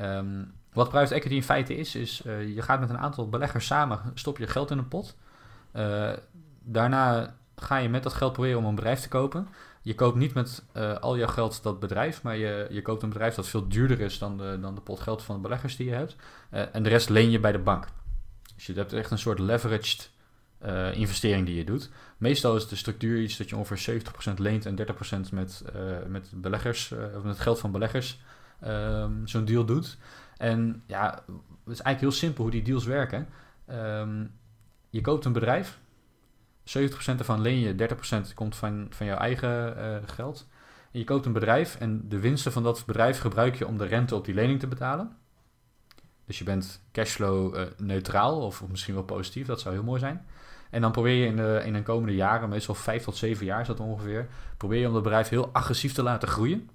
Um, 0.00 0.52
wat 0.74 0.88
private 0.88 1.14
equity 1.14 1.34
in 1.34 1.42
feite 1.42 1.76
is, 1.76 1.94
is 1.94 2.22
uh, 2.26 2.54
je 2.54 2.62
gaat 2.62 2.80
met 2.80 2.90
een 2.90 2.98
aantal 2.98 3.28
beleggers 3.28 3.66
samen, 3.66 4.00
stop 4.14 4.38
je 4.38 4.46
geld 4.46 4.70
in 4.70 4.78
een 4.78 4.88
pot. 4.88 5.16
daarna 6.62 7.34
ga 7.56 7.76
je 7.76 7.88
met 7.88 8.02
dat 8.02 8.12
geld 8.12 8.32
proberen 8.32 8.58
om 8.58 8.64
een 8.64 8.74
bedrijf 8.74 9.00
te 9.00 9.08
kopen. 9.08 9.48
Je 9.82 9.94
koopt 9.94 10.16
niet 10.16 10.34
met 10.34 10.64
uh, 10.76 10.96
al 10.96 11.16
jouw 11.16 11.28
geld 11.28 11.62
dat 11.62 11.80
bedrijf, 11.80 12.22
maar 12.22 12.36
je, 12.36 12.66
je 12.70 12.82
koopt 12.82 13.02
een 13.02 13.08
bedrijf 13.08 13.34
dat 13.34 13.48
veel 13.48 13.68
duurder 13.68 14.00
is 14.00 14.18
dan 14.18 14.38
de, 14.38 14.58
dan 14.60 14.74
de 14.74 14.80
pot 14.80 15.00
geld 15.00 15.22
van 15.22 15.34
de 15.34 15.40
beleggers 15.40 15.76
die 15.76 15.86
je 15.86 15.94
hebt. 15.94 16.16
En 16.50 16.82
de 16.82 16.88
rest 16.88 17.08
leen 17.08 17.30
je 17.30 17.40
bij 17.40 17.52
de 17.52 17.58
bank. 17.58 17.86
Dus 18.54 18.66
je 18.66 18.72
hebt 18.72 18.92
echt 18.92 19.10
een 19.10 19.18
soort 19.18 19.38
leveraged 19.38 20.10
investering 20.92 21.46
die 21.46 21.56
je 21.56 21.64
doet. 21.64 21.90
Meestal 22.16 22.56
is 22.56 22.68
de 22.68 22.76
structuur 22.76 23.22
iets 23.22 23.36
dat 23.36 23.48
je 23.48 23.56
ongeveer 23.56 24.02
70% 24.30 24.34
leent 24.36 24.66
en 24.66 24.76
30% 25.28 25.32
met, 25.32 25.64
met 26.06 26.30
beleggers, 26.34 26.92
of 27.16 27.22
met 27.22 27.38
geld 27.38 27.58
van 27.58 27.72
beleggers 27.72 28.20
um, 28.66 29.26
zo'n 29.26 29.44
deal 29.44 29.64
doet. 29.64 29.96
En 30.36 30.82
ja, 30.86 31.24
het 31.64 31.72
is 31.72 31.80
eigenlijk 31.80 32.00
heel 32.00 32.10
simpel 32.10 32.42
hoe 32.42 32.52
die 32.52 32.62
deals 32.62 32.84
werken. 32.84 33.28
Um, 33.70 34.32
je 34.90 35.00
koopt 35.00 35.24
een 35.24 35.32
bedrijf, 35.32 35.80
70% 36.64 36.70
ervan 37.18 37.40
leen 37.40 37.58
je, 37.58 37.88
30% 38.30 38.34
komt 38.34 38.56
van, 38.56 38.86
van 38.90 39.06
jouw 39.06 39.16
eigen 39.16 39.76
uh, 39.78 39.96
geld. 40.06 40.48
En 40.92 40.98
je 40.98 41.04
koopt 41.04 41.26
een 41.26 41.32
bedrijf 41.32 41.76
en 41.76 42.08
de 42.08 42.18
winsten 42.18 42.52
van 42.52 42.62
dat 42.62 42.82
bedrijf 42.86 43.20
gebruik 43.20 43.54
je 43.54 43.66
om 43.66 43.78
de 43.78 43.84
rente 43.84 44.14
op 44.14 44.24
die 44.24 44.34
lening 44.34 44.60
te 44.60 44.66
betalen. 44.66 45.16
Dus 46.24 46.38
je 46.38 46.44
bent 46.44 46.82
cashflow 46.92 47.56
uh, 47.56 47.62
neutraal 47.76 48.40
of, 48.40 48.68
misschien 48.68 48.94
wel 48.94 49.02
positief, 49.02 49.46
dat 49.46 49.60
zou 49.60 49.74
heel 49.74 49.84
mooi 49.84 50.00
zijn. 50.00 50.26
En 50.70 50.80
dan 50.80 50.92
probeer 50.92 51.14
je 51.14 51.26
in 51.26 51.36
de, 51.36 51.62
in 51.64 51.72
de 51.72 51.82
komende 51.82 52.14
jaren, 52.14 52.48
meestal 52.48 52.74
5 52.74 53.04
tot 53.04 53.16
7 53.16 53.46
jaar 53.46 53.60
is 53.60 53.66
dat 53.66 53.80
ongeveer, 53.80 54.28
probeer 54.56 54.80
je 54.80 54.88
om 54.88 54.94
het 54.94 55.02
bedrijf 55.02 55.28
heel 55.28 55.50
agressief 55.52 55.92
te 55.92 56.02
laten 56.02 56.28
groeien. 56.28 56.70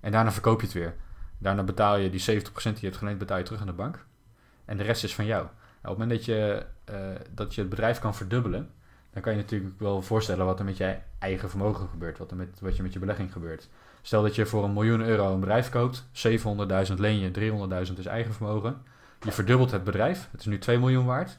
En 0.00 0.12
daarna 0.12 0.32
verkoop 0.32 0.60
je 0.60 0.66
het 0.66 0.74
weer. 0.74 0.96
Daarna 1.38 1.62
betaal 1.62 1.96
je 1.96 2.10
die 2.10 2.20
70% 2.20 2.24
die 2.62 2.74
je 2.74 2.86
hebt 2.86 2.96
geleend, 2.96 3.18
betaal 3.18 3.38
je 3.38 3.44
terug 3.44 3.60
aan 3.60 3.66
de 3.66 3.72
bank. 3.72 4.06
En 4.64 4.76
de 4.76 4.82
rest 4.82 5.04
is 5.04 5.14
van 5.14 5.26
jou. 5.26 5.42
Nou, 5.42 5.54
op 5.82 5.88
het 5.88 5.98
moment 5.98 6.10
dat 6.10 6.24
je, 6.24 6.66
uh, 6.90 6.96
dat 7.30 7.54
je 7.54 7.60
het 7.60 7.70
bedrijf 7.70 7.98
kan 7.98 8.14
verdubbelen, 8.14 8.70
dan 9.10 9.22
kan 9.22 9.32
je 9.32 9.38
natuurlijk 9.38 9.80
wel 9.80 10.02
voorstellen 10.02 10.46
wat 10.46 10.58
er 10.58 10.64
met 10.64 10.76
je 10.76 10.96
eigen 11.18 11.50
vermogen 11.50 11.88
gebeurt, 11.88 12.18
wat 12.18 12.30
er 12.30 12.36
met, 12.36 12.60
wat 12.60 12.76
je 12.76 12.82
met 12.82 12.92
je 12.92 12.98
belegging 12.98 13.32
gebeurt. 13.32 13.68
Stel 14.02 14.22
dat 14.22 14.34
je 14.34 14.46
voor 14.46 14.64
een 14.64 14.72
miljoen 14.72 15.00
euro 15.00 15.32
een 15.32 15.40
bedrijf 15.40 15.68
koopt, 15.68 16.04
700.000 16.04 16.94
leen 16.94 17.18
je, 17.18 17.86
300.000 17.90 17.98
is 17.98 18.06
eigen 18.06 18.34
vermogen. 18.34 18.82
Je 19.20 19.32
verdubbelt 19.32 19.70
het 19.70 19.84
bedrijf, 19.84 20.28
het 20.30 20.40
is 20.40 20.46
nu 20.46 20.58
2 20.58 20.78
miljoen 20.78 21.04
waard. 21.04 21.38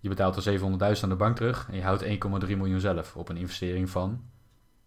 Je 0.00 0.08
betaalt 0.08 0.46
er 0.46 0.60
700.000 0.60 1.02
aan 1.02 1.08
de 1.08 1.14
bank 1.16 1.36
terug 1.36 1.66
en 1.70 1.76
je 1.76 1.82
houdt 1.82 2.04
1,3 2.04 2.08
miljoen 2.56 2.80
zelf 2.80 3.16
op 3.16 3.28
een 3.28 3.36
investering 3.36 3.90
van 3.90 4.24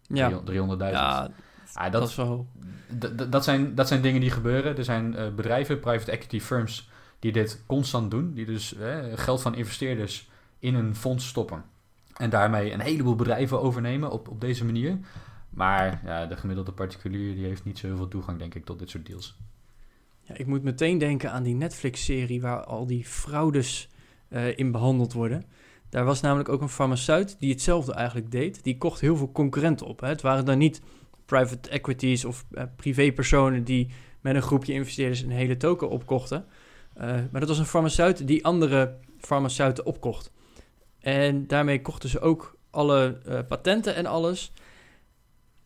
ja. 0.02 0.30
300.000. 0.30 0.46
Ja, 0.78 1.28
ah, 1.74 1.82
dat, 1.82 2.00
dat, 2.00 2.08
is 2.08 2.16
wel... 2.16 2.46
dat, 3.30 3.44
zijn, 3.44 3.74
dat 3.74 3.88
zijn 3.88 4.02
dingen 4.02 4.20
die 4.20 4.30
gebeuren. 4.30 4.76
Er 4.76 4.84
zijn 4.84 5.12
uh, 5.12 5.34
bedrijven, 5.34 5.80
private 5.80 6.10
equity 6.10 6.40
firms, 6.40 6.90
die 7.18 7.32
dit 7.32 7.62
constant 7.66 8.10
doen. 8.10 8.34
Die 8.34 8.46
dus 8.46 8.74
eh, 8.74 8.98
geld 9.14 9.42
van 9.42 9.54
investeerders 9.54 10.28
in 10.58 10.74
een 10.74 10.96
fonds 10.96 11.26
stoppen. 11.28 11.64
En 12.16 12.30
daarmee 12.30 12.72
een 12.72 12.80
heleboel 12.80 13.16
bedrijven 13.16 13.60
overnemen 13.60 14.10
op, 14.10 14.28
op 14.28 14.40
deze 14.40 14.64
manier. 14.64 14.98
Maar 15.50 16.00
ja, 16.04 16.26
de 16.26 16.36
gemiddelde 16.36 16.72
particulier 16.72 17.34
die 17.34 17.46
heeft 17.46 17.64
niet 17.64 17.78
zo 17.78 17.86
heel 17.86 17.96
veel 17.96 18.08
toegang, 18.08 18.38
denk 18.38 18.54
ik, 18.54 18.64
tot 18.64 18.78
dit 18.78 18.90
soort 18.90 19.06
deals. 19.06 19.36
Ja, 20.22 20.36
ik 20.36 20.46
moet 20.46 20.62
meteen 20.62 20.98
denken 20.98 21.32
aan 21.32 21.42
die 21.42 21.54
Netflix-serie 21.54 22.40
waar 22.40 22.64
al 22.64 22.86
die 22.86 23.04
fraudes 23.04 23.88
uh, 24.28 24.58
in 24.58 24.70
behandeld 24.70 25.12
worden. 25.12 25.44
Daar 25.88 26.04
was 26.04 26.20
namelijk 26.20 26.48
ook 26.48 26.60
een 26.60 26.68
farmaceut 26.68 27.36
die 27.38 27.52
hetzelfde 27.52 27.92
eigenlijk 27.92 28.30
deed. 28.30 28.62
Die 28.62 28.78
kocht 28.78 29.00
heel 29.00 29.16
veel 29.16 29.32
concurrenten 29.32 29.86
op. 29.86 30.00
Hè. 30.00 30.08
Het 30.08 30.22
waren 30.22 30.44
dan 30.44 30.58
niet 30.58 30.80
private 31.26 31.68
equities 31.68 32.24
of 32.24 32.44
uh, 32.50 32.62
privépersonen 32.76 33.64
die 33.64 33.90
met 34.20 34.34
een 34.34 34.42
groepje 34.42 34.72
investeerders 34.72 35.20
een 35.20 35.30
hele 35.30 35.56
token 35.56 35.88
opkochten. 35.88 36.44
Uh, 36.96 37.02
maar 37.02 37.40
dat 37.40 37.48
was 37.48 37.58
een 37.58 37.66
farmaceut 37.66 38.26
die 38.26 38.44
andere 38.44 38.98
farmaceuten 39.18 39.86
opkocht. 39.86 40.32
En 40.98 41.46
daarmee 41.46 41.82
kochten 41.82 42.08
ze 42.08 42.20
ook 42.20 42.58
alle 42.70 43.20
uh, 43.28 43.38
patenten 43.48 43.94
en 43.94 44.06
alles. 44.06 44.52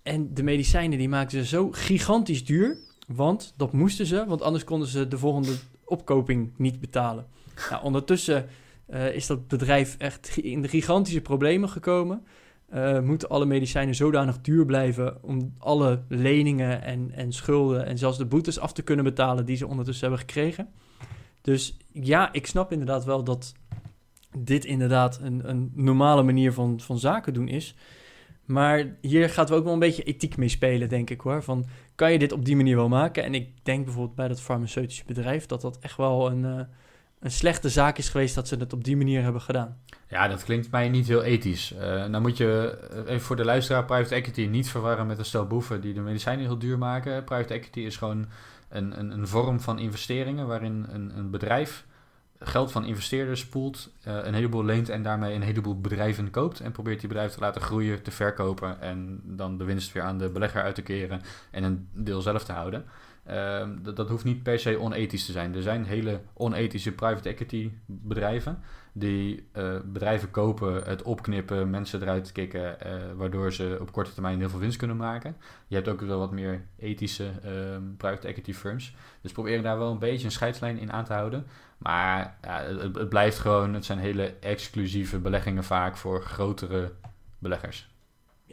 En 0.02 0.34
de 0.34 0.42
medicijnen 0.42 0.98
die 0.98 1.08
maakten 1.08 1.38
ze 1.38 1.46
zo 1.46 1.70
gigantisch 1.70 2.44
duur. 2.44 2.78
Want 3.06 3.54
dat 3.56 3.72
moesten 3.72 4.06
ze, 4.06 4.24
want 4.26 4.42
anders 4.42 4.64
konden 4.64 4.88
ze 4.88 5.08
de 5.08 5.18
volgende 5.18 5.52
opkoping 5.84 6.52
niet 6.56 6.80
betalen. 6.80 7.26
Nou, 7.70 7.82
ondertussen 7.82 8.48
is 9.12 9.26
dat 9.26 9.48
bedrijf 9.48 9.96
echt 9.98 10.36
in 10.36 10.62
de 10.62 10.68
gigantische 10.68 11.20
problemen 11.20 11.68
gekomen. 11.68 12.26
Uh, 12.74 13.00
moeten 13.00 13.28
alle 13.28 13.46
medicijnen 13.46 13.94
zodanig 13.94 14.40
duur 14.40 14.66
blijven 14.66 15.22
om 15.22 15.54
alle 15.58 16.02
leningen 16.08 16.82
en, 16.82 17.10
en 17.14 17.32
schulden 17.32 17.86
en 17.86 17.98
zelfs 17.98 18.18
de 18.18 18.26
boetes 18.26 18.58
af 18.58 18.72
te 18.72 18.82
kunnen 18.82 19.04
betalen 19.04 19.46
die 19.46 19.56
ze 19.56 19.66
ondertussen 19.66 20.08
hebben 20.08 20.26
gekregen. 20.26 20.68
Dus 21.40 21.76
ja, 21.92 22.32
ik 22.32 22.46
snap 22.46 22.72
inderdaad 22.72 23.04
wel 23.04 23.24
dat 23.24 23.54
dit 24.38 24.64
inderdaad 24.64 25.20
een, 25.22 25.48
een 25.48 25.72
normale 25.74 26.22
manier 26.22 26.52
van, 26.52 26.80
van 26.80 26.98
zaken 26.98 27.34
doen 27.34 27.48
is. 27.48 27.74
Maar 28.44 28.96
hier 29.00 29.30
gaat 29.30 29.48
we 29.48 29.54
ook 29.54 29.64
wel 29.64 29.72
een 29.72 29.78
beetje 29.78 30.02
ethiek 30.02 30.36
mee 30.36 30.48
spelen, 30.48 30.88
denk 30.88 31.10
ik 31.10 31.20
hoor. 31.20 31.42
Van, 31.42 31.66
kan 31.94 32.12
je 32.12 32.18
dit 32.18 32.32
op 32.32 32.44
die 32.44 32.56
manier 32.56 32.76
wel 32.76 32.88
maken? 32.88 33.24
En 33.24 33.34
ik 33.34 33.64
denk 33.64 33.84
bijvoorbeeld 33.84 34.16
bij 34.16 34.28
dat 34.28 34.40
farmaceutische 34.40 35.04
bedrijf 35.06 35.46
dat 35.46 35.60
dat 35.60 35.78
echt 35.78 35.96
wel 35.96 36.30
een, 36.30 36.44
uh, 36.44 36.60
een 37.20 37.30
slechte 37.30 37.68
zaak 37.68 37.98
is 37.98 38.08
geweest 38.08 38.34
dat 38.34 38.48
ze 38.48 38.56
het 38.56 38.72
op 38.72 38.84
die 38.84 38.96
manier 38.96 39.22
hebben 39.22 39.40
gedaan. 39.40 39.76
Ja, 40.08 40.28
dat 40.28 40.44
klinkt 40.44 40.70
mij 40.70 40.88
niet 40.88 41.06
heel 41.06 41.22
ethisch. 41.22 41.72
Uh, 41.72 41.80
nou 41.80 42.20
moet 42.20 42.36
je 42.36 42.78
even 43.06 43.20
voor 43.20 43.36
de 43.36 43.44
luisteraar 43.44 43.84
private 43.84 44.14
equity 44.14 44.46
niet 44.46 44.68
verwarren 44.70 45.06
met 45.06 45.18
een 45.18 45.24
stel 45.24 45.46
boeven 45.46 45.80
die 45.80 45.94
de 45.94 46.00
medicijnen 46.00 46.44
heel 46.44 46.58
duur 46.58 46.78
maken. 46.78 47.24
Private 47.24 47.54
equity 47.54 47.80
is 47.80 47.96
gewoon 47.96 48.26
een, 48.68 48.98
een, 48.98 49.10
een 49.10 49.28
vorm 49.28 49.60
van 49.60 49.78
investeringen 49.78 50.46
waarin 50.46 50.86
een, 50.90 51.18
een 51.18 51.30
bedrijf 51.30 51.84
geld 52.42 52.72
van 52.72 52.84
investeerders 52.84 53.40
spoelt, 53.40 53.90
uh, 54.08 54.18
een 54.22 54.34
heleboel 54.34 54.64
leent 54.64 54.88
en 54.88 55.02
daarmee 55.02 55.34
een 55.34 55.42
heleboel 55.42 55.80
bedrijven 55.80 56.30
koopt. 56.30 56.60
En 56.60 56.72
probeert 56.72 57.00
die 57.00 57.08
bedrijven 57.08 57.36
te 57.36 57.44
laten 57.44 57.60
groeien, 57.60 58.02
te 58.02 58.10
verkopen 58.10 58.80
en 58.80 59.20
dan 59.24 59.58
de 59.58 59.64
winst 59.64 59.92
weer 59.92 60.02
aan 60.02 60.18
de 60.18 60.28
belegger 60.28 60.62
uit 60.62 60.74
te 60.74 60.82
keren 60.82 61.20
en 61.50 61.62
een 61.64 61.88
deel 61.92 62.20
zelf 62.20 62.44
te 62.44 62.52
houden. 62.52 62.84
Uh, 63.30 63.68
dat, 63.82 63.96
dat 63.96 64.08
hoeft 64.08 64.24
niet 64.24 64.42
per 64.42 64.58
se 64.58 64.78
onethisch 64.78 65.26
te 65.26 65.32
zijn. 65.32 65.54
Er 65.54 65.62
zijn 65.62 65.84
hele 65.84 66.20
onethische 66.34 66.92
private 66.92 67.28
equity 67.28 67.70
bedrijven 67.86 68.58
die 68.92 69.48
uh, 69.56 69.76
bedrijven 69.84 70.30
kopen, 70.30 70.82
het 70.84 71.02
opknippen, 71.02 71.70
mensen 71.70 72.02
eruit 72.02 72.32
kicken, 72.32 72.76
uh, 72.86 72.92
waardoor 73.16 73.52
ze 73.52 73.78
op 73.80 73.92
korte 73.92 74.12
termijn 74.12 74.38
heel 74.38 74.48
veel 74.48 74.58
winst 74.58 74.78
kunnen 74.78 74.96
maken. 74.96 75.36
Je 75.66 75.74
hebt 75.74 75.88
ook 75.88 76.00
wel 76.00 76.18
wat 76.18 76.30
meer 76.30 76.64
ethische 76.78 77.24
uh, 77.24 77.50
private 77.96 78.28
equity 78.28 78.52
firms. 78.52 78.94
Dus 79.20 79.32
probeer 79.32 79.62
daar 79.62 79.78
wel 79.78 79.90
een 79.90 79.98
beetje 79.98 80.24
een 80.24 80.30
scheidslijn 80.30 80.78
in 80.78 80.92
aan 80.92 81.04
te 81.04 81.12
houden. 81.12 81.46
Maar 81.78 82.36
ja, 82.42 82.62
het, 82.62 83.08
blijft 83.08 83.38
gewoon, 83.38 83.74
het 83.74 83.84
zijn 83.84 83.98
hele 83.98 84.34
exclusieve 84.40 85.18
beleggingen 85.18 85.64
vaak 85.64 85.96
voor 85.96 86.22
grotere 86.22 86.92
beleggers. 87.38 87.88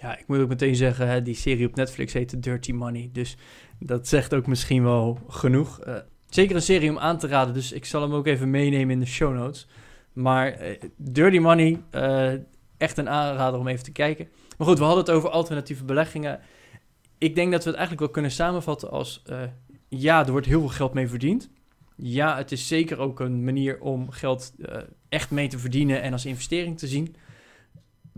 Ja, 0.02 0.18
ik 0.18 0.28
moet 0.28 0.40
ook 0.40 0.48
meteen 0.48 0.76
zeggen, 0.76 1.08
hè, 1.08 1.22
die 1.22 1.36
serie 1.36 1.68
op 1.68 1.76
Netflix 1.76 2.14
heet 2.14 2.44
Dirty 2.44 2.72
Money. 2.72 3.10
Dus 3.14 3.38
dat 3.80 4.08
zegt 4.08 4.34
ook 4.34 4.48
misschien 4.48 4.84
wel 4.84 5.20
genoeg. 5.28 5.88
Uh, 5.88 5.96
zeker 6.30 6.56
een 6.56 6.62
serie 6.62 6.90
om 6.90 7.00
aan 7.00 7.18
te 7.18 7.28
raden, 7.28 7.54
dus 7.54 7.72
ik 7.72 7.86
zal 7.86 8.02
hem 8.02 8.14
ook 8.14 8.28
even 8.28 8.50
meenemen 8.50 8.94
in 8.94 9.00
de 9.00 9.06
show 9.06 9.36
notes. 9.36 9.68
Maar 10.14 10.62
uh, 10.62 10.76
Dirty 10.98 11.38
Money, 11.38 11.82
uh, 11.92 12.32
echt 12.78 12.98
een 12.98 13.10
aanrader 13.10 13.60
om 13.60 13.68
even 13.68 13.84
te 13.84 13.92
kijken. 13.92 14.28
Maar 14.58 14.68
goed, 14.68 14.78
we 14.78 14.84
hadden 14.84 15.04
het 15.04 15.14
over 15.14 15.30
alternatieve 15.30 15.84
beleggingen. 15.84 16.40
Ik 17.18 17.36
denk 17.36 17.52
dat 17.52 17.64
we 17.64 17.70
het 17.70 17.78
eigenlijk 17.78 18.06
wel 18.06 18.14
kunnen 18.14 18.32
samenvatten 18.32 18.92
als... 18.92 19.24
ja, 19.88 20.26
er 20.26 20.32
wordt 20.32 20.48
heel 20.48 20.60
veel 20.60 20.70
geld 20.70 20.94
mee 20.94 21.08
verdiend. 21.08 21.50
Ja, 21.96 22.38
het 22.38 22.52
is 22.52 22.68
zeker 22.68 23.00
ook 23.00 23.20
een 23.20 23.44
manier 23.44 23.80
om 23.80 24.12
geld 24.12 24.54
echt 25.10 25.32
mee 25.32 25.48
te 25.48 25.60
verdienen 25.60 26.02
en 26.02 26.12
als 26.12 26.26
investering 26.26 26.78
te 26.78 26.88
zien. 26.88 27.16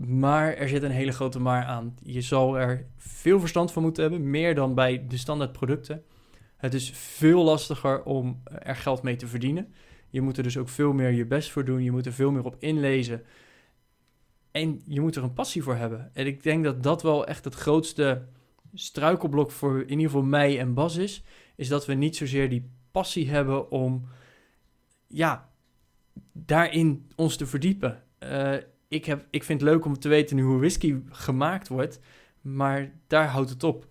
Maar 0.06 0.54
er 0.54 0.68
zit 0.68 0.82
een 0.82 0.90
hele 0.90 1.12
grote 1.12 1.40
maar 1.40 1.64
aan. 1.64 1.94
Je 2.02 2.20
zal 2.20 2.58
er 2.58 2.86
veel 2.96 3.40
verstand 3.40 3.72
van 3.72 3.82
moeten 3.82 4.02
hebben, 4.02 4.30
meer 4.30 4.54
dan 4.54 4.74
bij 4.74 5.06
de 5.08 5.16
standaard 5.16 5.52
producten. 5.52 6.04
Het 6.56 6.74
is 6.74 6.90
veel 6.90 7.44
lastiger 7.44 8.02
om 8.02 8.42
er 8.44 8.76
geld 8.76 9.02
mee 9.02 9.16
te 9.16 9.26
verdienen. 9.26 9.72
Je 10.08 10.20
moet 10.20 10.36
er 10.36 10.42
dus 10.42 10.56
ook 10.56 10.68
veel 10.68 10.92
meer 10.92 11.10
je 11.10 11.26
best 11.26 11.50
voor 11.50 11.64
doen. 11.64 11.82
Je 11.82 11.90
moet 11.90 12.06
er 12.06 12.12
veel 12.12 12.30
meer 12.30 12.44
op 12.44 12.56
inlezen. 12.58 13.22
En 14.50 14.82
je 14.84 15.00
moet 15.00 15.16
er 15.16 15.22
een 15.22 15.32
passie 15.32 15.62
voor 15.62 15.76
hebben. 15.76 16.10
En 16.12 16.26
ik 16.26 16.42
denk 16.42 16.64
dat 16.64 16.82
dat 16.82 17.02
wel 17.02 17.26
echt 17.26 17.44
het 17.44 17.54
grootste 17.54 18.26
struikelblok 18.74 19.50
voor 19.50 19.80
in 19.80 19.88
ieder 19.88 20.06
geval 20.06 20.22
mij 20.22 20.58
en 20.58 20.74
Bas 20.74 20.96
is. 20.96 21.22
Is 21.56 21.68
dat 21.68 21.86
we 21.86 21.94
niet 21.94 22.16
zozeer 22.16 22.48
die 22.48 22.70
passie 22.90 23.30
hebben 23.30 23.70
om 23.70 24.08
ja, 25.06 25.50
daarin 26.32 27.10
ons 27.16 27.36
te 27.36 27.46
verdiepen. 27.46 28.02
Uh, 28.22 28.54
ik, 28.90 29.04
heb, 29.04 29.26
ik 29.30 29.44
vind 29.44 29.60
het 29.60 29.70
leuk 29.70 29.84
om 29.84 29.98
te 29.98 30.08
weten 30.08 30.38
hoe 30.38 30.58
whisky 30.58 30.96
gemaakt 31.08 31.68
wordt, 31.68 32.00
maar 32.40 32.92
daar 33.06 33.28
houdt 33.28 33.50
het 33.50 33.64
op. 33.64 33.86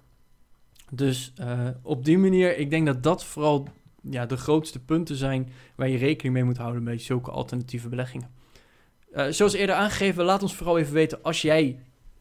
Dus 0.91 1.33
uh, 1.41 1.67
op 1.81 2.05
die 2.05 2.17
manier, 2.17 2.57
ik 2.57 2.69
denk 2.69 2.85
dat 2.85 3.03
dat 3.03 3.25
vooral 3.25 3.67
ja, 4.01 4.25
de 4.25 4.38
grootste 4.38 4.79
punten 4.79 5.15
zijn 5.15 5.49
waar 5.75 5.89
je 5.89 5.97
rekening 5.97 6.33
mee 6.33 6.43
moet 6.43 6.57
houden 6.57 6.83
bij 6.83 6.97
zulke 6.97 7.31
alternatieve 7.31 7.89
beleggingen. 7.89 8.29
Uh, 9.13 9.27
zoals 9.29 9.53
eerder 9.53 9.75
aangegeven, 9.75 10.23
laat 10.23 10.41
ons 10.41 10.55
vooral 10.55 10.77
even 10.77 10.93
weten 10.93 11.23
als 11.23 11.41
jij 11.41 11.79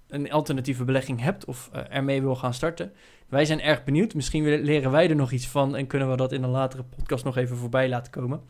een 0.09 0.33
alternatieve 0.33 0.85
belegging 0.85 1.21
hebt 1.21 1.45
of 1.45 1.71
uh, 1.75 1.81
ermee 1.89 2.21
wil 2.21 2.37
gaan 2.37 2.55
starten. 2.55 2.93
Wij 3.29 3.45
zijn 3.45 3.61
erg 3.61 3.85
benieuwd. 3.85 4.15
Misschien 4.15 4.61
leren 4.61 4.91
wij 4.91 5.09
er 5.09 5.17
nog 5.17 5.33
iets 5.33 5.49
van 5.49 5.77
en 5.77 5.87
kunnen 5.87 6.11
we 6.11 6.17
dat 6.17 6.33
in 6.33 6.43
een 6.43 6.51
latere 6.51 6.83
podcast 6.97 7.25
nog 7.25 7.37
even 7.37 7.57
voorbij 7.57 7.89
laten 7.89 8.13
komen. 8.13 8.43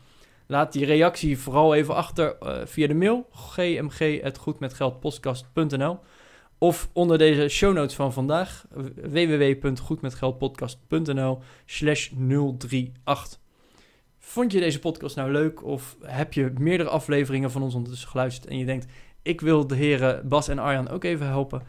Laat 0.51 0.73
die 0.73 0.85
reactie 0.85 1.37
vooral 1.37 1.75
even 1.75 1.95
achter 1.95 2.35
uh, 2.43 2.57
via 2.65 2.87
de 2.87 2.93
mail 2.93 3.27
gmg.goedmetgeldpodcast.nl 3.31 5.99
of 6.57 6.89
onder 6.93 7.17
deze 7.17 7.47
show 7.47 7.73
notes 7.73 7.95
van 7.95 8.13
vandaag 8.13 8.65
www.goedmetgeldpodcast.nl 8.95 11.39
slash 11.65 12.09
038. 12.29 13.39
Vond 14.19 14.51
je 14.51 14.59
deze 14.59 14.79
podcast 14.79 15.15
nou 15.15 15.31
leuk 15.31 15.63
of 15.63 15.97
heb 16.01 16.33
je 16.33 16.53
meerdere 16.59 16.89
afleveringen 16.89 17.51
van 17.51 17.63
ons 17.63 17.73
ondertussen 17.73 18.09
geluisterd 18.09 18.47
en 18.47 18.57
je 18.57 18.65
denkt 18.65 18.85
ik 19.21 19.41
wil 19.41 19.67
de 19.67 19.75
heren 19.75 20.27
Bas 20.27 20.47
en 20.47 20.59
Arjan 20.59 20.89
ook 20.89 21.03
even 21.03 21.27
helpen. 21.27 21.61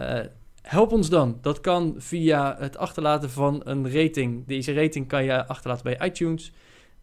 Uh, 0.00 0.20
help 0.62 0.92
ons 0.92 1.08
dan. 1.08 1.38
Dat 1.40 1.60
kan 1.60 1.94
via 1.98 2.56
het 2.58 2.76
achterlaten 2.76 3.30
van 3.30 3.60
een 3.64 3.92
rating. 3.92 4.46
Deze 4.46 4.72
rating 4.72 5.08
kan 5.08 5.24
je 5.24 5.46
achterlaten 5.46 5.84
bij 5.84 6.08
iTunes. 6.08 6.52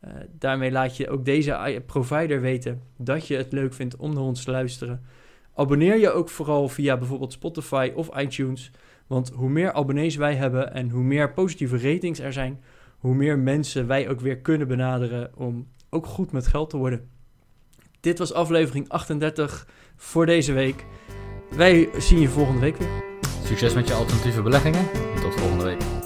Uh, 0.06 0.12
daarmee 0.32 0.72
laat 0.72 0.98
je 0.98 1.10
ook 1.10 1.26
deze 1.26 1.84
provider 1.86 2.42
weten 2.42 2.82
dat 2.98 3.28
je 3.28 3.36
het 3.36 3.52
leuk 3.52 3.74
vindt 3.74 3.96
om 3.96 4.14
naar 4.14 4.24
ons 4.24 4.44
te 4.44 4.52
luisteren. 4.52 5.02
Abonneer 5.56 5.98
je 5.98 6.12
ook 6.12 6.30
vooral 6.30 6.70
via 6.70 6.98
bijvoorbeeld 6.98 7.34
Spotify 7.34 7.92
of 7.96 8.18
iTunes. 8.18 8.72
Want 9.08 9.30
hoe 9.30 9.50
meer 9.50 9.74
abonnees 9.74 10.16
wij 10.16 10.36
hebben 10.36 10.74
en 10.74 10.90
hoe 10.90 11.04
meer 11.04 11.34
positieve 11.34 11.92
ratings 11.92 12.20
er 12.20 12.34
zijn, 12.34 12.62
hoe 12.98 13.16
meer 13.16 13.40
mensen 13.40 13.88
wij 13.88 14.10
ook 14.10 14.20
weer 14.20 14.38
kunnen 14.38 14.68
benaderen 14.68 15.32
om 15.36 15.68
ook 15.90 16.06
goed 16.06 16.32
met 16.32 16.48
geld 16.48 16.70
te 16.70 16.78
worden. 16.78 17.10
Dit 18.00 18.20
was 18.20 18.34
aflevering 18.34 18.90
38 18.90 19.68
voor 19.96 20.26
deze 20.26 20.54
week. 20.54 20.86
Wij 21.56 21.90
zien 21.98 22.20
je 22.20 22.30
volgende 22.30 22.62
week 22.62 22.78
weer. 22.78 23.04
Succes 23.44 23.74
met 23.74 23.88
je 23.88 23.94
alternatieve 23.94 24.42
beleggingen 24.42 24.92
en 25.16 25.22
tot 25.22 25.34
volgende 25.34 25.64
week. 25.64 25.97